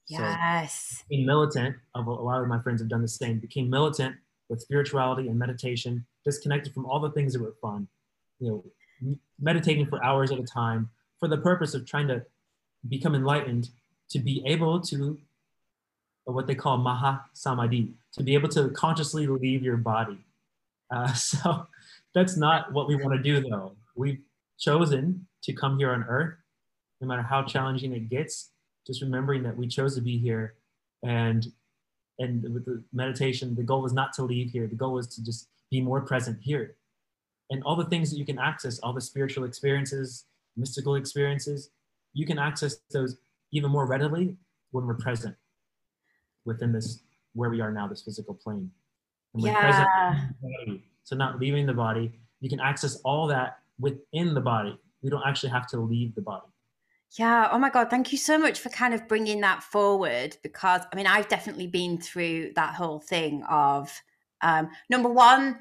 [0.07, 1.05] So- Yes.
[1.09, 4.17] became militant of a lot of my friends have done the same became militant
[4.49, 7.89] with spirituality and meditation disconnected from all the things that were fun.
[8.39, 8.65] You know
[9.41, 12.25] meditating for hours at a time for the purpose of trying to
[12.89, 13.71] become enlightened
[14.11, 15.19] to be able to
[16.29, 20.19] uh, what they call maha samadhi to be able to consciously leave your body.
[20.91, 21.67] Uh, so
[22.15, 23.77] that's not what we want to do though.
[23.97, 24.21] We've
[24.59, 26.35] chosen to come here on earth
[27.01, 28.51] no matter how challenging it gets
[28.87, 30.55] just remembering that we chose to be here.
[31.03, 31.47] And
[32.19, 34.67] and with the meditation the goal was not to leave here.
[34.67, 36.77] The goal was to just be more present here.
[37.51, 41.71] And all the things that you can access all the spiritual experiences mystical experiences
[42.13, 43.17] you can access those
[43.51, 44.37] even more readily
[44.71, 45.35] when we're present
[46.45, 47.01] within this
[47.35, 48.71] where we are now this physical plane.
[49.35, 50.29] And we're present Yeah.
[50.41, 54.79] body, so not leaving the body you can access all that within the body.
[55.03, 56.47] We don't actually have to leave the body
[57.19, 57.49] Yeah.
[57.53, 57.91] Oh my God.
[57.91, 61.69] Thank you so much for kind of bringing that forward because I mean, I've definitely
[61.69, 64.03] been through that whole thing of
[64.43, 65.61] um, number one,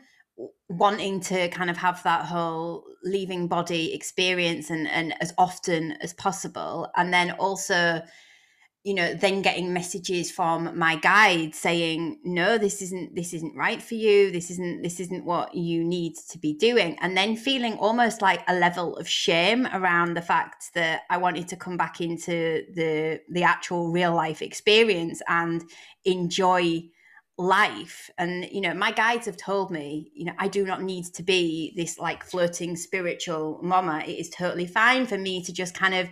[0.70, 6.14] wanting to kind of have that whole leaving body experience and, and as often as
[6.14, 6.90] possible.
[6.96, 8.02] And then also,
[8.84, 13.82] you know, then getting messages from my guide saying, no, this isn't, this isn't right
[13.82, 14.30] for you.
[14.30, 16.98] This isn't, this isn't what you need to be doing.
[17.00, 21.48] And then feeling almost like a level of shame around the fact that I wanted
[21.50, 25.64] to come back into the, the actual real life experience and
[26.04, 26.84] enjoy
[27.40, 31.04] life and you know my guides have told me you know i do not need
[31.04, 35.74] to be this like floating spiritual mama it is totally fine for me to just
[35.74, 36.08] kind of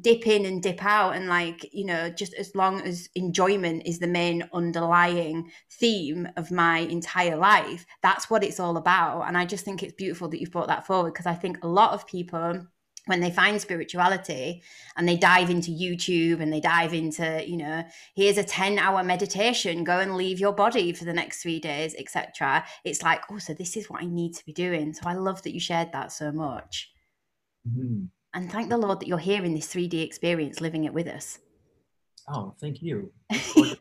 [0.00, 3.98] dip in and dip out and like you know just as long as enjoyment is
[3.98, 9.22] the main underlying theme of my entire life that's what it's all about.
[9.22, 11.68] And i just think it's beautiful that you've brought that forward because i think a
[11.68, 12.66] lot of people
[13.06, 14.62] when they find spirituality
[14.96, 19.02] and they dive into youtube and they dive into you know here's a 10 hour
[19.02, 23.38] meditation go and leave your body for the next three days etc it's like oh
[23.38, 24.92] so this is what i need to be doing.
[24.94, 26.92] So i love that you shared that so much.
[27.68, 28.08] Mhm.
[28.34, 31.38] And thank the lord that you're here in this 3d experience living it with us.
[32.28, 33.12] Oh thank you.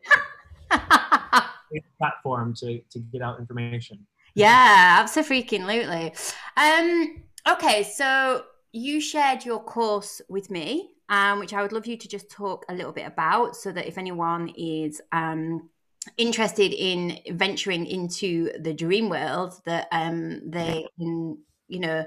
[1.97, 4.05] Platform to, to get out information.
[4.33, 6.13] Yeah absolutely.
[6.57, 11.97] Um okay so you shared your course with me um, which i would love you
[11.97, 15.69] to just talk a little bit about so that if anyone is um,
[16.17, 21.37] interested in venturing into the dream world that um, they can
[21.67, 22.05] you know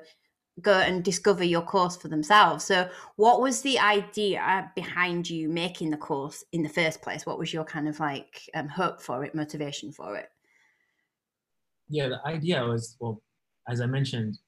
[0.62, 2.64] go and discover your course for themselves.
[2.64, 7.26] So what was the idea behind you making the course in the first place?
[7.26, 10.28] What was your kind of like um, hope for it motivation for it?
[11.88, 13.20] Yeah the idea was well
[13.68, 14.38] as i mentioned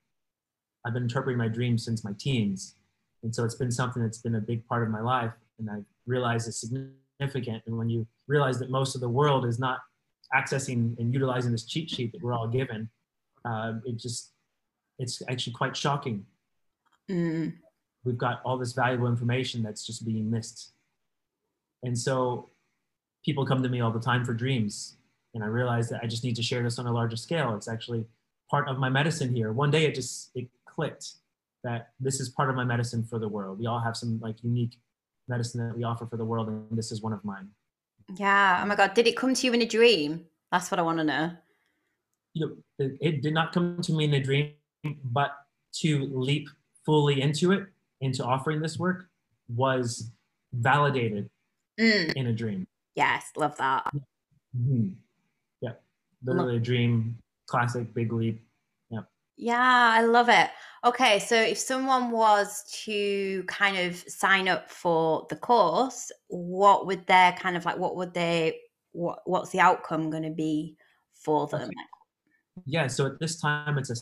[0.87, 2.77] i've been interpreting my dreams since my teens.
[3.23, 5.79] And so it's been something that's been a big part of my life and i
[6.07, 7.63] realized it's significant.
[7.67, 9.81] And when you realize that most of the world is not
[10.35, 12.89] accessing and utilizing this cheat sheet that we're all given
[13.45, 14.33] uh, it just
[14.99, 16.25] it's actually quite shocking
[17.11, 17.55] Mm,
[18.05, 20.73] we've got all this valuable information that's just being missed.
[21.83, 22.51] And so
[23.25, 24.97] people come to me all the time for dreams.
[25.35, 27.55] And I realize that I just need to share this on a larger scale.
[27.55, 28.07] It's actually
[28.51, 29.53] part of my medicine here.
[29.53, 31.13] One day it just it clicked
[31.63, 33.59] that this is part of my medicine for the world.
[33.59, 34.79] We all have some like unique
[35.29, 37.49] medicine that we offer for the world, and this is one of mine.
[38.17, 38.61] yeah.
[38.63, 40.25] Oh my god, did it come to you in a dream?
[40.51, 41.33] That's what I want to know.
[42.35, 44.53] You know, it, it did not come to me in a dream,
[45.05, 45.33] but
[45.81, 46.49] to leap
[46.85, 47.67] fully into it,
[48.01, 49.09] into offering this work,
[49.49, 50.11] was
[50.53, 51.31] validated
[51.79, 52.67] Mm, in a dream.
[52.95, 53.93] yes, love that.
[54.57, 54.95] Mhm.
[55.61, 55.75] Yeah,
[56.25, 58.43] literally a dream, classic big leap.
[59.39, 60.49] Yeah, I love it.
[60.83, 67.07] Okay, so if someone was to kind of sign up for the course, what would
[67.07, 68.59] their kind of like what would they
[68.93, 70.79] what what's the outcome going to be
[71.13, 71.71] for them?
[72.65, 73.97] Yeah, so at this time it's a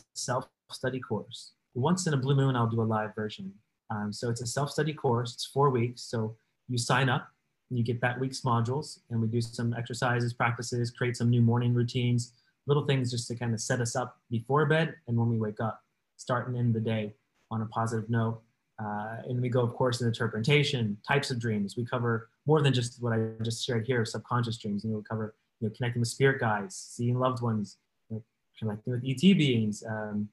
[0.69, 1.53] self-study course.
[1.73, 3.53] Once in a blue moon, I'll do a live version.
[3.89, 5.33] Um, so it's a self-study course.
[5.33, 6.01] It's four weeks.
[6.01, 6.35] So
[6.67, 7.27] you sign up,
[7.69, 11.41] and you get that week's modules, and we do some exercises, practices, create some new
[11.41, 12.33] morning routines,
[12.67, 15.59] little things just to kind of set us up before bed and when we wake
[15.59, 15.83] up,
[16.17, 17.13] start and end the day
[17.51, 18.41] on a positive note.
[18.81, 21.75] Uh, and we go, of course, in interpretation, types of dreams.
[21.77, 24.83] We cover more than just what I just shared here, subconscious dreams.
[24.83, 27.77] And we'll cover, you know, connecting with spirit guides, seeing loved ones,
[28.09, 28.23] you know,
[28.59, 30.27] connecting with ET beings, um,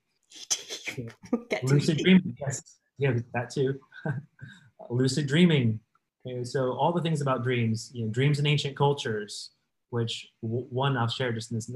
[1.62, 2.36] lucid dreaming.
[2.40, 3.78] Yes, yeah, that too.
[4.90, 5.80] lucid dreaming.
[6.26, 9.50] Okay, so all the things about dreams, you know, dreams in ancient cultures,
[9.90, 11.70] which one I'll share just in this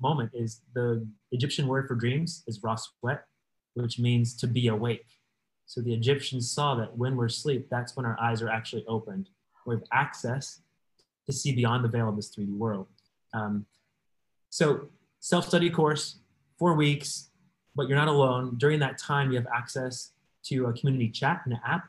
[0.00, 3.20] moment is the Egyptian word for dreams is raswet,
[3.74, 5.06] which means to be awake.
[5.64, 9.30] So the Egyptians saw that when we're asleep, that's when our eyes are actually opened.
[9.66, 10.60] We have access
[11.26, 12.86] to see beyond the veil of this 3D world.
[13.34, 13.66] Um,
[14.50, 14.88] so
[15.18, 16.20] self-study course,
[16.58, 17.30] four weeks,
[17.76, 18.56] but you're not alone.
[18.58, 20.12] During that time, you have access
[20.44, 21.84] to a community chat and an app,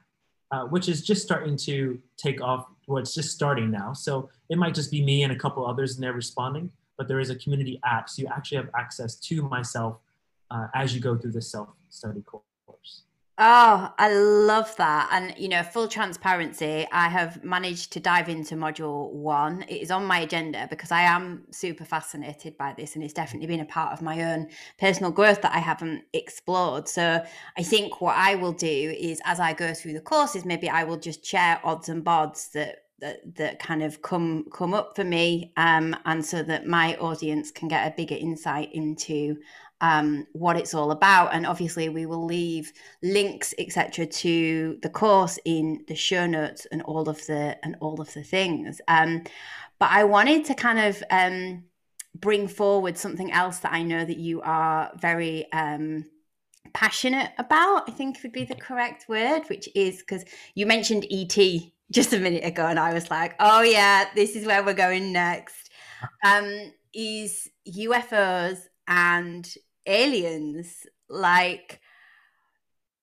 [0.52, 2.68] uh, which is just starting to take off.
[2.88, 3.94] Well, it's just starting now.
[3.94, 7.20] So it might just be me and a couple others and they're responding, but there
[7.20, 8.10] is a community app.
[8.10, 9.98] So you actually have access to myself
[10.52, 13.04] uh, as you go through the self-study course.
[13.40, 15.10] Oh, I love that.
[15.12, 19.62] And, you know, full transparency, I have managed to dive into module one.
[19.68, 23.46] It is on my agenda because I am super fascinated by this and it's definitely
[23.46, 24.48] been a part of my own
[24.80, 26.88] personal growth that I haven't explored.
[26.88, 27.24] So
[27.56, 30.84] I think what I will do is as I go through the courses, maybe I
[30.84, 35.04] will just share odds and bods that that, that kind of come come up for
[35.04, 39.38] me um, and so that my audience can get a bigger insight into
[39.82, 41.34] um, what it's all about.
[41.34, 46.82] And obviously, we will leave links, etc., to the course in the show notes and
[46.84, 48.82] all of the and all of the things.
[48.88, 49.24] Um,
[49.80, 51.64] but I wanted to kind of um,
[52.16, 56.06] bring forward something else that I know that you are very um,
[56.74, 57.88] passionate about.
[57.88, 61.38] I think would be the correct word, which is because you mentioned ET
[61.92, 65.12] just a minute ago, and I was like, "Oh yeah, this is where we're going
[65.12, 65.66] next."
[66.24, 69.52] Um, is UFOs and
[69.88, 71.80] aliens like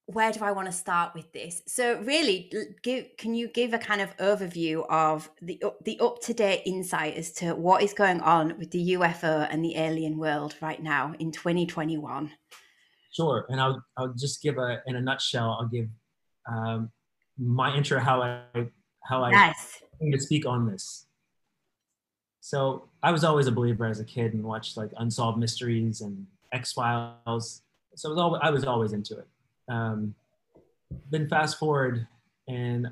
[0.06, 1.62] where do I want to start with this?
[1.66, 6.34] So, really, give, can you give a kind of overview of the the up to
[6.34, 10.56] date insight as to what is going on with the UFO and the alien world
[10.60, 12.30] right now in 2021?
[13.12, 15.56] Sure, and I'll I'll just give a in a nutshell.
[15.58, 15.88] I'll give
[16.50, 16.90] um,
[17.38, 18.42] my intro how I
[19.02, 19.82] how I nice.
[20.12, 21.06] to speak on this.
[22.40, 26.26] So I was always a believer as a kid and watched like unsolved mysteries and
[26.54, 27.62] X Files.
[27.96, 29.26] So was always, I was always into it.
[29.68, 30.14] Um,
[31.10, 32.06] then fast forward,
[32.48, 32.88] and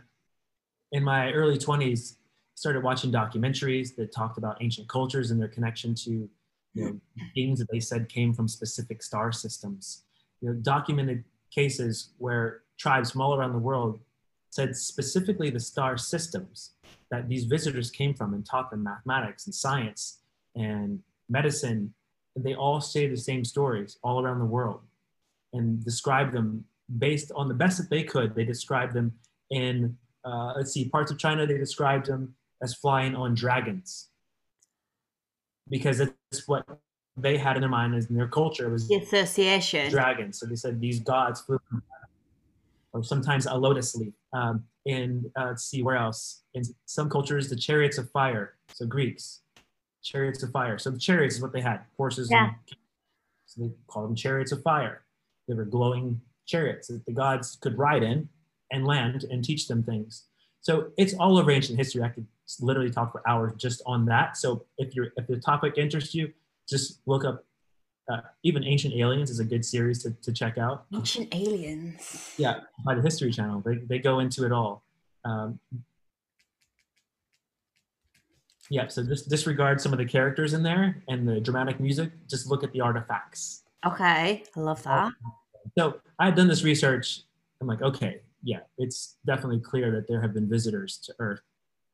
[0.90, 2.16] in my early 20s,
[2.54, 6.28] started watching documentaries that talked about ancient cultures and their connection to
[6.74, 7.00] you know,
[7.34, 10.04] beings that they said came from specific star systems.
[10.40, 14.00] You know, documented cases where tribes from all around the world
[14.50, 16.72] said specifically the star systems
[17.10, 20.18] that these visitors came from and taught them mathematics and science
[20.54, 21.94] and medicine
[22.34, 24.80] and they all say the same stories all around the world
[25.52, 26.64] and describe them
[26.98, 28.34] based on the best that they could.
[28.34, 29.12] They described them
[29.50, 34.08] in, uh, let's see, parts of China, they described them as flying on dragons
[35.68, 36.64] because it's what
[37.16, 40.38] they had in their mind as in their culture was the association dragons.
[40.38, 41.60] So they said these gods flew,
[42.92, 44.14] or sometimes a lotus leaf.
[44.32, 46.42] Um, and uh, let's see where else.
[46.54, 48.54] In some cultures, the chariots of fire.
[48.72, 49.40] So Greeks,
[50.02, 50.78] chariots of fire.
[50.78, 52.28] So the chariots is what they had, horses.
[52.30, 52.46] Yeah.
[52.46, 52.54] And,
[53.46, 55.02] so they called them chariots of fire.
[55.46, 58.28] They were glowing chariots that the gods could ride in
[58.70, 60.24] and land and teach them things.
[60.60, 62.02] So it's all over ancient history.
[62.02, 62.26] I could
[62.60, 64.36] literally talk for hours just on that.
[64.36, 66.32] So if you're if the topic interests you,
[66.68, 67.44] just look up.
[68.10, 70.86] Uh, even Ancient Aliens is a good series to, to check out.
[70.92, 72.34] Ancient Aliens.
[72.36, 73.62] Yeah, by the History Channel.
[73.64, 74.82] They, they go into it all.
[75.24, 75.60] Um,
[78.72, 82.10] yeah, so just disregard some of the characters in there and the dramatic music.
[82.26, 83.64] Just look at the artifacts.
[83.84, 85.12] Okay, I love that.
[85.76, 87.20] So I had done this research.
[87.60, 91.42] I'm like, okay, yeah, it's definitely clear that there have been visitors to Earth.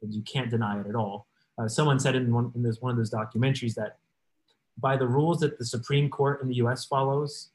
[0.03, 1.27] And you can't deny it at all.
[1.61, 3.99] Uh, someone said in one in this one of those documentaries that
[4.81, 6.85] by the rules that the Supreme Court in the U.S.
[6.85, 7.51] follows,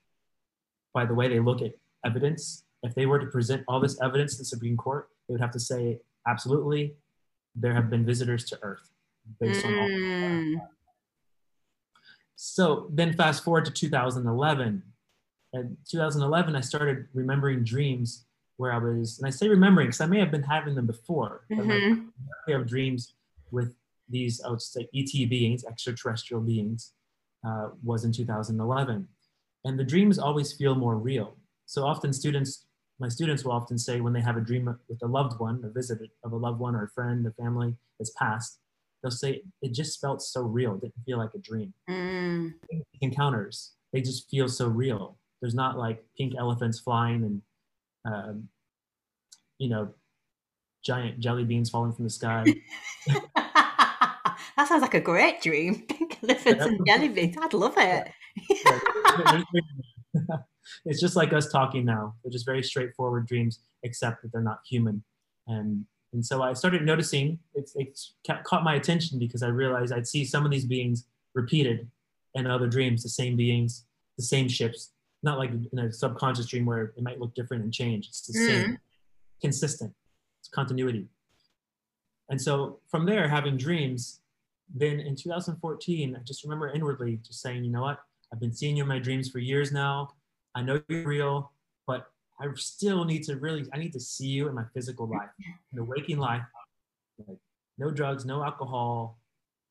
[0.94, 4.34] by the way they look at evidence, if they were to present all this evidence
[4.34, 6.96] to the Supreme Court, they would have to say absolutely
[7.56, 8.90] there have been visitors to Earth
[9.40, 9.70] based mm.
[9.70, 10.56] on all mm.
[12.36, 14.84] so then fast forward to 2011
[15.54, 18.26] and 2011 i started remembering dreams
[18.58, 21.46] where i was and i say remembering because i may have been having them before
[21.52, 22.06] mm-hmm.
[22.48, 23.16] i have dreams
[23.52, 23.76] with
[24.10, 26.94] these i would say et beings extraterrestrial beings
[27.46, 29.08] uh, was in 2011
[29.66, 32.66] and the dreams always feel more real so often students
[33.00, 35.70] my students will often say when they have a dream with a loved one, a
[35.70, 38.60] visit of a loved one or a friend, a family that's passed,
[39.04, 40.76] they'll say it just felt so real.
[40.76, 41.74] It didn't feel like a dream.
[41.90, 42.54] Mm.
[43.02, 45.18] Encounters, they just feel so real.
[45.42, 47.42] There's not like pink elephants flying and,
[48.06, 48.48] um,
[49.60, 49.90] you know,
[50.84, 52.46] giant jelly beans falling from the sky.
[53.36, 55.82] that sounds like a great dream.
[55.88, 57.36] Pink elephants and jelly beans.
[57.40, 58.10] I'd love it.
[60.86, 62.16] it's just like us talking now.
[62.24, 65.04] They're just very straightforward dreams, except that they're not human.
[65.48, 70.08] And and so I started noticing it's, it's caught my attention because I realized I'd
[70.08, 71.90] see some of these beings repeated
[72.36, 73.86] in other dreams, the same beings,
[74.18, 74.92] the same ships,
[75.24, 78.08] not like in a subconscious dream where it might look different and change.
[78.08, 78.48] It's the mm.
[78.48, 78.80] same,
[79.42, 79.94] consistent.
[80.42, 81.08] It's continuity.
[82.30, 84.22] And so from there, having dreams,
[84.74, 88.00] then in 2014, I just remember inwardly just saying, you know what?
[88.32, 90.14] I've been seeing you in my dreams for years now.
[90.56, 91.52] I know you're real,
[91.88, 95.30] but I still need to really, I need to see you in my physical life,
[95.40, 96.44] in the waking life.
[97.28, 97.38] Like
[97.78, 99.20] no drugs, no alcohol,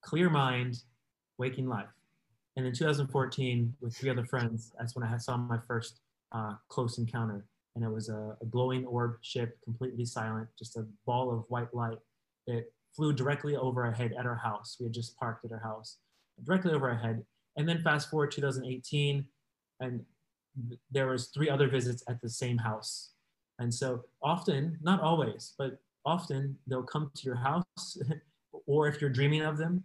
[0.03, 0.83] clear mind,
[1.39, 1.89] waking life.
[2.57, 6.01] And in 2014, with three other friends, that's when I saw my first
[6.33, 7.45] uh, close encounter.
[7.75, 11.73] And it was a, a glowing orb ship, completely silent, just a ball of white
[11.75, 11.99] light.
[12.47, 14.77] It flew directly over our head at our house.
[14.79, 15.97] We had just parked at our house,
[16.45, 17.25] directly over our head.
[17.57, 19.25] And then fast forward 2018,
[19.81, 20.05] and
[20.91, 23.11] there was three other visits at the same house.
[23.59, 27.99] And so often, not always, but often they'll come to your house,
[28.67, 29.85] or if you're dreaming of them,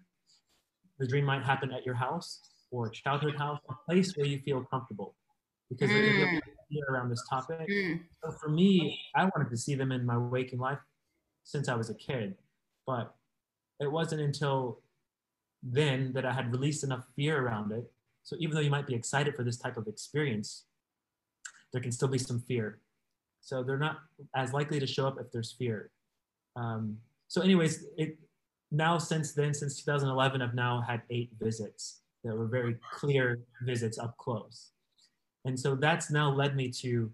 [1.00, 2.42] the dream might happen at your house
[2.72, 5.16] or childhood house, a place where you feel comfortable.
[5.70, 6.40] Because mm.
[6.90, 7.68] around this topic.
[7.70, 8.02] Mm.
[8.24, 10.80] So for me, I wanted to see them in my waking life
[11.44, 12.36] since I was a kid.
[12.86, 13.14] But
[13.80, 14.82] it wasn't until
[15.62, 17.92] then that I had released enough fear around it
[18.28, 20.66] so even though you might be excited for this type of experience,
[21.72, 22.82] there can still be some fear.
[23.40, 24.00] So they're not
[24.36, 25.92] as likely to show up if there's fear.
[26.58, 26.98] Um,
[27.30, 28.18] so anyways, it
[28.70, 33.98] now since then, since 2011, I've now had eight visits that were very clear visits
[33.98, 34.72] up close.
[35.46, 37.10] And so that's now led me to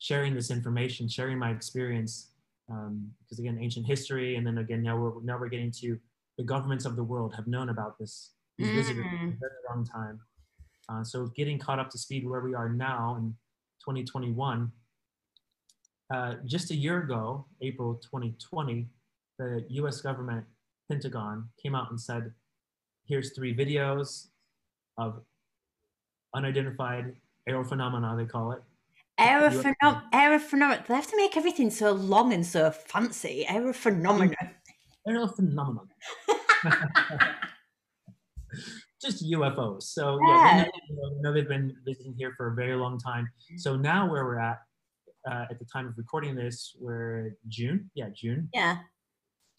[0.00, 2.32] sharing this information, sharing my experience,
[2.68, 5.96] um, because again, ancient history, and then again, now we're now we're getting to
[6.38, 8.74] the governments of the world have known about this these mm.
[8.74, 10.18] visitors for a very long time.
[10.90, 13.34] Uh, so getting caught up to speed where we are now in
[13.80, 14.70] 2021,
[16.12, 18.88] uh, just a year ago, April 2020,
[19.38, 20.44] the US government,
[20.90, 22.32] Pentagon, came out and said,
[23.06, 24.26] here's three videos
[24.98, 25.20] of
[26.34, 27.14] unidentified
[27.46, 28.62] aerial phenomena, they call it.
[29.18, 30.86] Aerophenom- aerophenomena.
[30.86, 33.44] They have to make everything so long and so fancy.
[33.48, 34.34] Aerophenomena.
[35.06, 35.82] Aerial phenomena.
[39.00, 39.84] just UFOs.
[39.84, 43.28] So yeah, yeah we know, they've been visiting here for a very long time.
[43.56, 44.58] So now where we're at,
[45.30, 47.90] uh, at the time of recording this, we're June.
[47.94, 48.48] Yeah, June.
[48.52, 48.76] Yeah.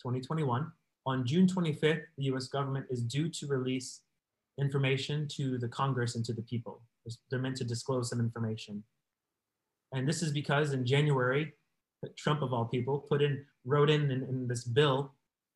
[0.01, 0.71] 2021.
[1.07, 2.47] On June 25th, the U.S.
[2.47, 4.01] government is due to release
[4.59, 6.81] information to the Congress and to the people.
[7.29, 8.83] They're meant to disclose some information.
[9.93, 11.53] And this is because in January,
[12.17, 15.13] Trump of all people put in, wrote in, in, in this bill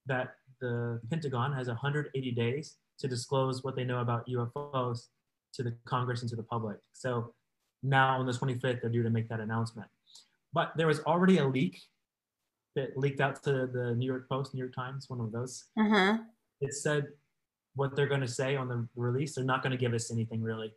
[0.08, 5.08] that the Pentagon has 180 days to disclose what they know about UFOs
[5.54, 6.78] to the Congress and to the public.
[6.94, 7.34] So
[7.84, 9.88] now on the 25th, they're due to make that announcement.
[10.54, 11.82] But there was already a leak
[12.76, 15.66] that leaked out to the New York Post, New York Times, one of those.
[15.78, 16.18] Uh-huh.
[16.62, 17.08] It said
[17.76, 19.36] what they're going to say on the release.
[19.36, 20.74] They're not going to give us anything really.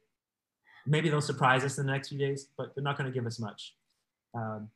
[0.87, 3.27] Maybe they'll surprise us in the next few days, but they're not going to give
[3.27, 3.75] us much.
[4.35, 4.69] Um,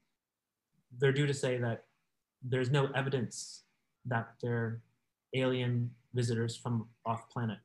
[0.99, 1.85] they're due to say that
[2.43, 3.63] there's no evidence
[4.07, 4.81] that they're
[5.35, 7.59] alien visitors from off planet,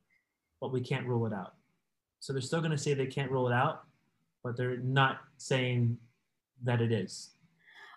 [0.62, 1.54] but we can't rule it out.
[2.20, 3.84] So they're still going to say they can't rule it out,
[4.44, 5.98] but they're not saying
[6.64, 7.32] that it is.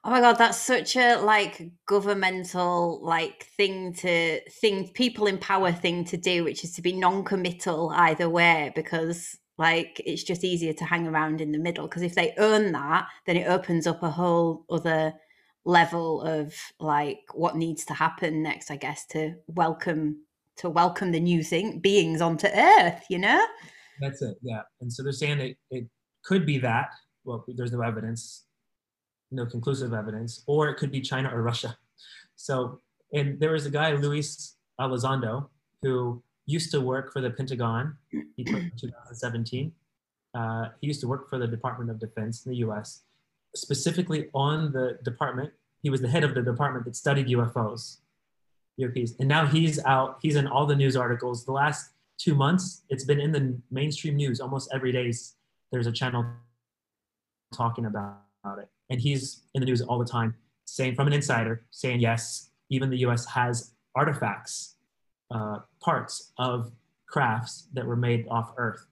[0.02, 5.72] Oh my god, that's such a like governmental like thing to thing people in power
[5.72, 10.72] thing to do, which is to be non-committal either way because like it's just easier
[10.72, 14.02] to hang around in the middle because if they earn that, then it opens up
[14.02, 15.12] a whole other
[15.66, 20.22] level of like what needs to happen next, I guess, to welcome
[20.60, 23.04] to welcome the new thing beings onto Earth.
[23.10, 23.44] You know.
[24.00, 24.36] That's it.
[24.42, 25.86] Yeah, and so they're saying that it
[26.24, 26.90] could be that.
[27.24, 28.44] Well, there's no evidence,
[29.30, 31.76] no conclusive evidence, or it could be China or Russia.
[32.36, 32.80] So,
[33.12, 35.48] and there was a guy, Luis Elizondo,
[35.82, 37.96] who used to work for the Pentagon.
[38.10, 39.72] He in 2017.
[40.32, 43.02] Uh, he used to work for the Department of Defense in the U.S
[43.54, 45.52] specifically on the department.
[45.82, 47.98] He was the head of the department that studied UFOs,
[48.80, 49.18] UFOs.
[49.18, 51.44] And now he's out, he's in all the news articles.
[51.44, 55.12] The last two months, it's been in the mainstream news almost every day.
[55.72, 56.24] There's a channel
[57.54, 58.18] talking about
[58.58, 58.68] it.
[58.90, 62.90] And he's in the news all the time saying from an insider, saying, yes, even
[62.90, 64.76] the US has artifacts,
[65.30, 66.72] uh, parts of
[67.06, 68.86] crafts that were made off Earth.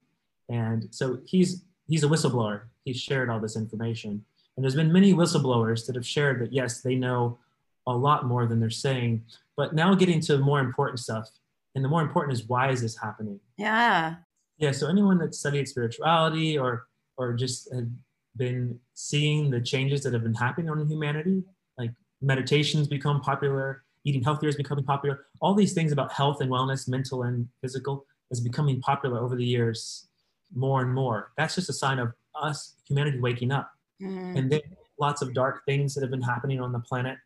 [0.48, 2.62] And so he's, he's a whistleblower.
[2.84, 4.24] He's shared all this information.
[4.56, 7.38] And there's been many whistleblowers that have shared that, yes, they know
[7.86, 9.24] a lot more than they're saying.
[9.58, 11.28] But now getting to more important stuff.
[11.74, 13.40] And the more important is why is this happening?
[13.58, 14.14] Yeah.
[14.56, 14.70] Yeah.
[14.70, 16.86] So anyone that studied spirituality or
[17.18, 17.94] or just had
[18.36, 21.42] been seeing the changes that have been happening on humanity,
[21.76, 21.90] like
[22.22, 25.26] meditations become popular, eating healthier is becoming popular.
[25.40, 29.44] All these things about health and wellness, mental and physical, is becoming popular over the
[29.44, 30.08] years
[30.54, 31.32] more and more.
[31.36, 33.72] That's just a sign of us, humanity, waking up.
[34.00, 34.38] Mm.
[34.38, 34.60] And then
[35.00, 37.18] lots of dark things that have been happening on the planet,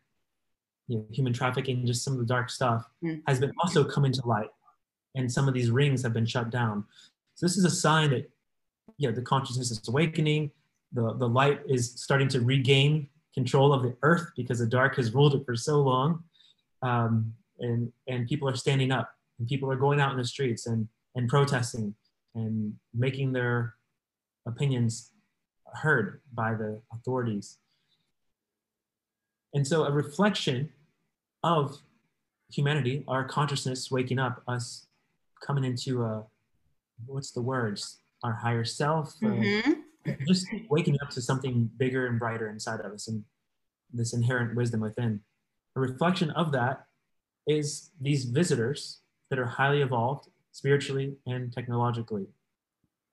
[0.87, 3.21] you know, human trafficking, just some of the dark stuff, mm.
[3.27, 4.49] has been also coming to light.
[5.15, 6.85] And some of these rings have been shut down.
[7.35, 8.29] So this is a sign that
[8.97, 10.51] you know, the consciousness is awakening,
[10.91, 15.13] the, the light is starting to regain control of the earth because the dark has
[15.13, 16.23] ruled it for so long.
[16.81, 19.09] Um, and, and people are standing up
[19.39, 21.95] and people are going out in the streets and, and protesting
[22.35, 23.75] and making their
[24.45, 25.11] opinions
[25.73, 27.57] heard by the authorities.
[29.53, 30.69] And so a reflection
[31.43, 31.77] of
[32.51, 34.87] humanity, our consciousness waking up, us
[35.41, 36.23] coming into a,
[37.05, 37.99] what's the words?
[38.23, 39.71] Our higher self, mm-hmm.
[40.27, 43.23] just waking up to something bigger and brighter inside of us and
[43.93, 45.19] this inherent wisdom within.
[45.75, 46.85] A reflection of that
[47.47, 48.99] is these visitors
[49.29, 52.27] that are highly evolved spiritually and technologically.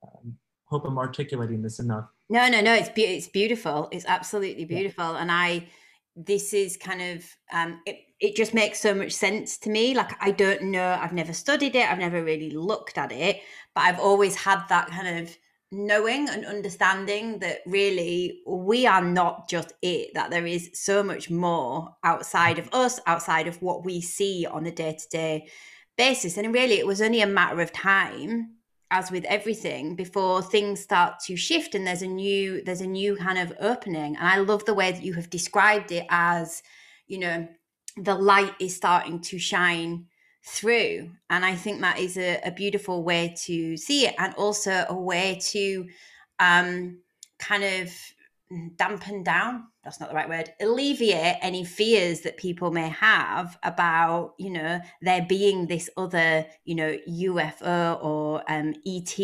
[0.03, 2.05] Um, hope I'm articulating this enough.
[2.29, 2.73] No, no, no.
[2.73, 3.89] It's be- it's beautiful.
[3.91, 5.17] It's absolutely beautiful, yeah.
[5.19, 5.67] and I
[6.15, 7.97] this is kind of um, it.
[8.19, 9.95] It just makes so much sense to me.
[9.95, 10.97] Like I don't know.
[10.99, 11.89] I've never studied it.
[11.89, 13.41] I've never really looked at it,
[13.73, 15.35] but I've always had that kind of
[15.71, 21.29] knowing and understanding that really we are not just it that there is so much
[21.29, 25.47] more outside of us outside of what we see on a day-to-day
[25.97, 28.53] basis and really it was only a matter of time
[28.91, 33.15] as with everything before things start to shift and there's a new there's a new
[33.15, 34.15] kind of opening.
[34.17, 36.61] And i love the way that you have described it as
[37.07, 37.47] you know
[37.97, 40.05] the light is starting to shine
[40.45, 41.09] through.
[41.29, 44.95] And i think that is a, a beautiful way to see it and also a
[44.95, 45.87] way to
[46.39, 46.99] um
[47.39, 47.91] kind of
[48.75, 54.33] dampen down that's not the right word alleviate any fears that people may have about
[54.37, 59.19] you know there being this other you know ufo or um, et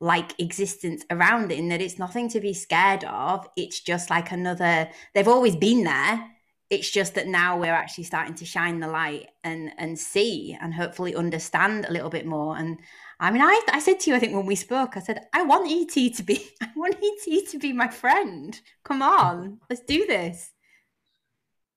[0.00, 3.48] like existence around it and that it's nothing to be scared of.
[3.56, 6.28] It's just like another they've always been there.
[6.70, 10.74] It's just that now we're actually starting to shine the light and and see and
[10.74, 12.56] hopefully understand a little bit more.
[12.56, 12.78] And
[13.22, 15.44] I mean, I, I said to you, I think when we spoke, I said, I
[15.44, 18.60] want ET to be, I want ET to be my friend.
[18.82, 20.50] Come on, let's do this.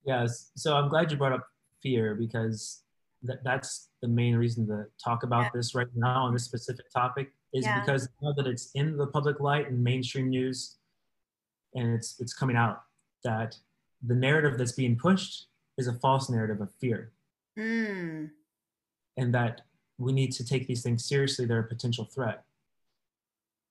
[0.04, 0.50] Yes.
[0.56, 1.48] So I'm glad you brought up
[1.84, 2.82] fear because
[3.22, 5.50] that, that's the main reason to talk about yeah.
[5.54, 7.80] this right now on this specific topic is yeah.
[7.80, 10.78] because now that it's in the public light and mainstream news
[11.76, 12.82] and it's, it's coming out
[13.24, 13.56] that
[14.08, 15.46] the narrative that's being pushed
[15.78, 17.12] is a false narrative of fear.
[17.58, 18.32] Mm.
[19.18, 19.62] And that
[19.98, 21.46] we need to take these things seriously.
[21.46, 22.44] They're a potential threat.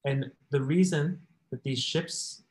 [0.05, 1.21] And the reason
[1.51, 2.43] that these ships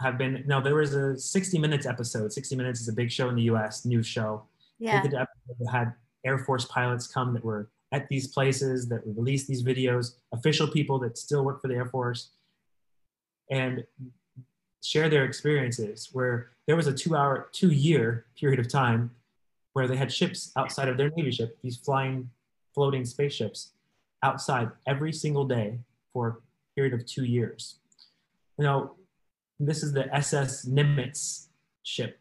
[0.00, 3.28] have been now there was a 60 minutes episode 60 minutes is a big show
[3.28, 4.42] in the us news show
[4.78, 5.28] yeah they that
[5.70, 5.92] had
[6.24, 10.98] air force pilots come that were at these places that released these videos official people
[10.98, 12.30] that still work for the air force
[13.50, 13.84] and
[14.82, 19.10] share their experiences where there was a two hour two year period of time
[19.74, 22.28] where they had ships outside of their navy ship these flying
[22.74, 23.72] floating spaceships
[24.22, 25.78] outside every single day
[26.12, 26.36] for a
[26.74, 27.76] period of two years.
[28.58, 28.94] You know,
[29.60, 31.46] this is the SS Nimitz
[31.82, 32.18] ship.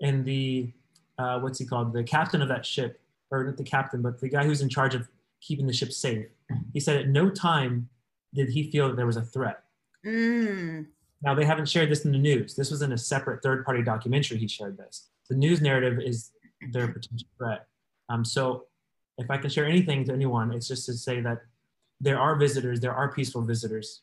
[0.00, 0.72] And the,
[1.18, 1.92] uh, what's he called?
[1.92, 3.00] The captain of that ship,
[3.30, 5.08] or not the captain, but the guy who's in charge of
[5.40, 6.26] keeping the ship safe,
[6.72, 7.88] he said at no time
[8.34, 9.64] did he feel that there was a threat.
[10.06, 10.86] Mm.
[11.22, 12.54] Now, they haven't shared this in the news.
[12.54, 14.38] This was in a separate third party documentary.
[14.38, 15.08] He shared this.
[15.28, 16.30] The news narrative is
[16.72, 17.66] their potential threat.
[18.08, 18.66] Um, so
[19.20, 21.42] if I can share anything to anyone, it's just to say that
[22.00, 24.02] there are visitors, there are peaceful visitors.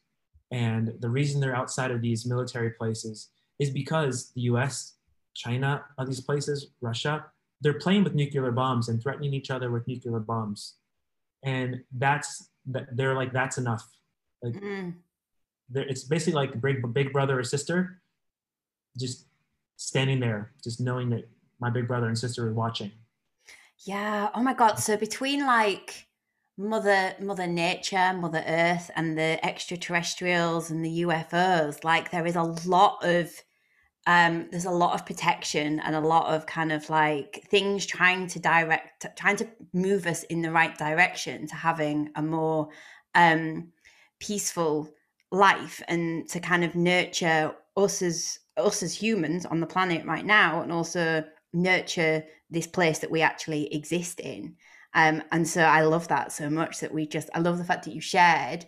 [0.51, 4.93] And the reason they're outside of these military places is because the US,
[5.35, 7.25] China, all these places, Russia,
[7.61, 10.75] they're playing with nuclear bombs and threatening each other with nuclear bombs.
[11.43, 13.87] And that's, they're like, that's enough.
[14.43, 14.93] Like, mm.
[15.73, 18.01] it's basically like big, big brother or sister,
[18.97, 19.25] just
[19.77, 21.27] standing there, just knowing that
[21.59, 22.91] my big brother and sister are watching.
[23.85, 24.29] Yeah.
[24.33, 24.79] Oh my God.
[24.79, 26.07] So between like
[26.59, 32.41] mother mother nature mother earth and the extraterrestrials and the ufos like there is a
[32.41, 33.31] lot of
[34.07, 38.27] um, there's a lot of protection and a lot of kind of like things trying
[38.27, 42.69] to direct, trying to move us in the right direction to having a more
[43.15, 43.71] um,
[44.19, 44.89] peaceful
[45.31, 50.25] life and to kind of nurture us as us as humans on the planet right
[50.25, 51.23] now and also
[51.57, 54.55] nurture this place that we actually exist in.
[54.93, 57.83] Um, and so i love that so much that we just i love the fact
[57.85, 58.65] that you shared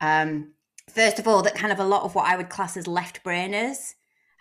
[0.00, 0.52] um,
[0.90, 3.24] first of all that kind of a lot of what i would class as left
[3.24, 3.94] brainers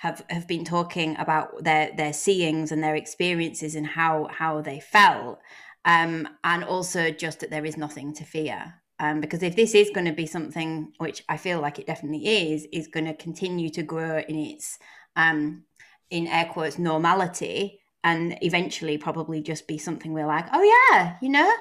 [0.04, 4.80] have have been talking about their their seeings and their experiences and how how they
[4.80, 5.40] felt.
[5.86, 8.74] Um, and also just that there is nothing to fear.
[9.00, 12.28] Um, because if this is going to be something which I feel like it definitely
[12.28, 14.78] is is going to continue to grow in its
[15.16, 15.64] um,
[16.10, 21.30] in air quotes normality and eventually probably just be something we're like oh yeah you
[21.30, 21.52] know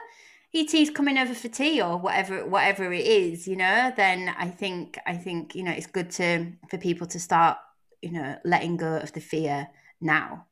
[0.55, 3.93] ET's coming over for tea or whatever whatever it is you know?
[3.97, 7.57] Then I think I think you know it's good to for people to start
[8.03, 9.69] you know letting go of the fear
[10.01, 10.47] now.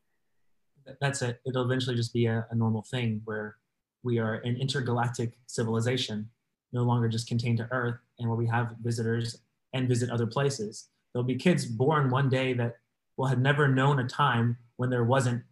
[1.01, 1.41] That's it.
[1.47, 3.57] It'll eventually just be a, a normal thing where
[4.03, 6.30] we are an intergalactic civilization
[6.72, 9.43] no longer just contained to earth and where we have visitors
[9.74, 10.88] and visit other places.
[11.12, 12.76] There'll be kids born one day that
[13.16, 15.43] will have never known a time when there wasn't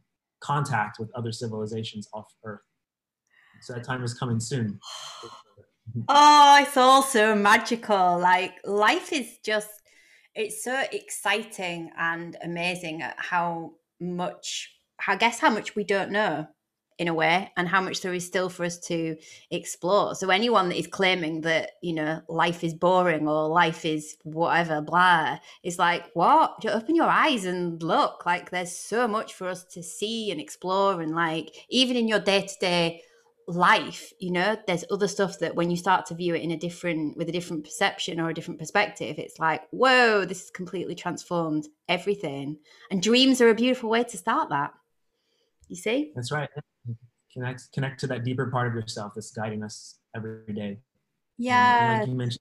[0.41, 2.61] contact with other civilizations off earth.
[3.63, 4.79] So that time is coming soon.
[6.07, 8.19] Oh it's all so magical.
[8.19, 9.71] Like life is just
[10.35, 14.71] it's so exciting and amazing at how much
[15.07, 16.47] I guess how much we don't know
[16.99, 19.17] in a way and how much there is still for us to
[19.51, 20.15] explore.
[20.15, 24.81] So anyone that is claiming that, you know, life is boring or life is whatever,
[24.81, 26.65] blah, is like, what?
[26.67, 28.27] Open your eyes and look.
[28.27, 32.21] Like there's so much for us to see and explore and like even in your
[32.21, 33.03] day-to-day
[33.49, 36.57] life you know there's other stuff that when you start to view it in a
[36.57, 40.95] different with a different perception or a different perspective it's like whoa this has completely
[40.95, 42.59] transformed everything
[42.91, 44.75] and dreams are a beautiful way to start that
[45.69, 46.51] you see that's right
[47.39, 50.79] connect connect to that deeper part of yourself that's guiding us every day.
[51.37, 52.41] Yeah and like you mentioned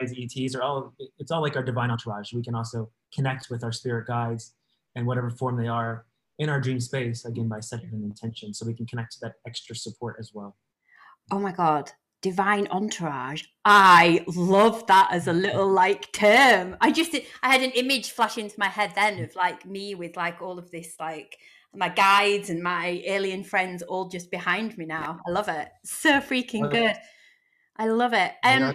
[0.00, 2.32] guides ets are all it's all like our divine entourage.
[2.32, 4.54] We can also connect with our spirit guides
[4.94, 6.06] and whatever form they are
[6.38, 9.34] in our dream space again by setting an intention so we can connect to that
[9.46, 10.56] extra support as well.
[11.30, 13.44] Oh my god divine entourage.
[13.64, 16.76] I love that as a little like term.
[16.80, 20.16] I just i had an image flash into my head then of like me with
[20.16, 21.38] like all of this like
[21.76, 26.20] my guides and my alien friends all just behind me now i love it so
[26.20, 26.96] freaking good
[27.76, 28.74] i love it um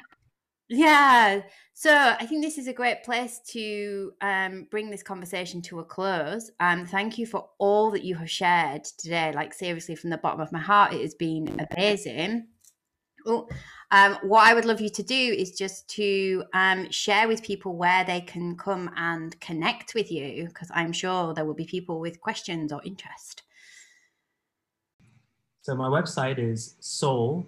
[0.72, 1.42] yeah.
[1.74, 5.84] So I think this is a great place to um, bring this conversation to a
[5.84, 6.50] close.
[6.62, 9.34] Um, thank you for all that you have shared today.
[9.36, 12.48] Like, seriously, from the bottom of my heart, it has been amazing.
[13.26, 13.50] Oh,
[13.92, 17.76] um, what I would love you to do is just to um, share with people
[17.76, 22.00] where they can come and connect with you, because I'm sure there will be people
[22.00, 23.44] with questions or interest.
[25.62, 27.46] So, my website is soul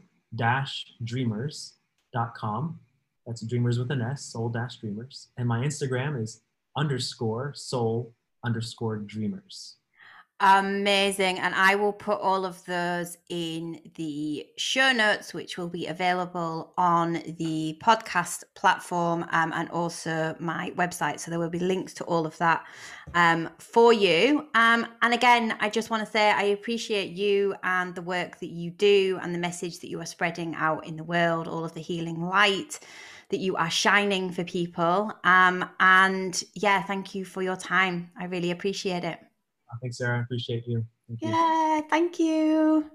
[1.04, 2.80] dreamers.com
[3.26, 5.30] that's Dreamers with an S, Soul Dash Dreamers.
[5.38, 6.41] And my Instagram is
[6.76, 8.14] underscore soul
[8.46, 9.78] underscore dreamers.
[10.40, 11.40] Amazing.
[11.40, 16.74] And I will put all of those in the show notes, which will be available
[16.78, 21.20] on the podcast platform um, and also my website.
[21.20, 22.66] So there will be links to all of that
[23.14, 24.48] um, for you.
[24.54, 28.50] Um, and again, I just want to say I appreciate you and the work that
[28.50, 31.74] you do and the message that you are spreading out in the world, all of
[31.74, 32.80] the healing light
[33.30, 35.12] that you are shining for people.
[35.24, 38.12] Um, and yeah, thank you for your time.
[38.20, 39.20] I really appreciate it.
[39.82, 40.20] Thanks, Sarah.
[40.20, 40.86] I appreciate you.
[41.08, 42.90] Thank yeah, thank you.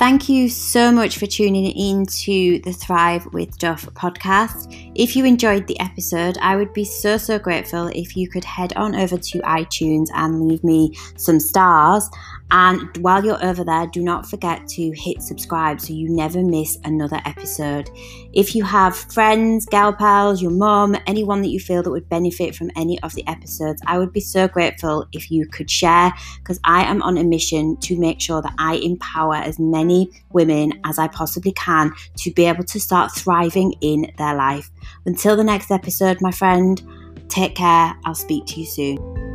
[0.00, 4.74] Thank you so much for tuning in to the Thrive with Duff podcast.
[4.94, 8.72] If you enjoyed the episode, I would be so, so grateful if you could head
[8.76, 12.08] on over to iTunes and leave me some stars.
[12.52, 16.78] And while you're over there, do not forget to hit subscribe so you never miss
[16.84, 17.90] another episode.
[18.32, 22.56] If you have friends, gal pals, your mom, anyone that you feel that would benefit
[22.56, 26.58] from any of the episodes, I would be so grateful if you could share because
[26.64, 30.98] I am on a mission to make sure that I empower as many women as
[30.98, 34.70] I possibly can to be able to start thriving in their life.
[35.06, 36.82] Until the next episode, my friend,
[37.28, 37.94] take care.
[38.04, 39.29] I'll speak to you soon.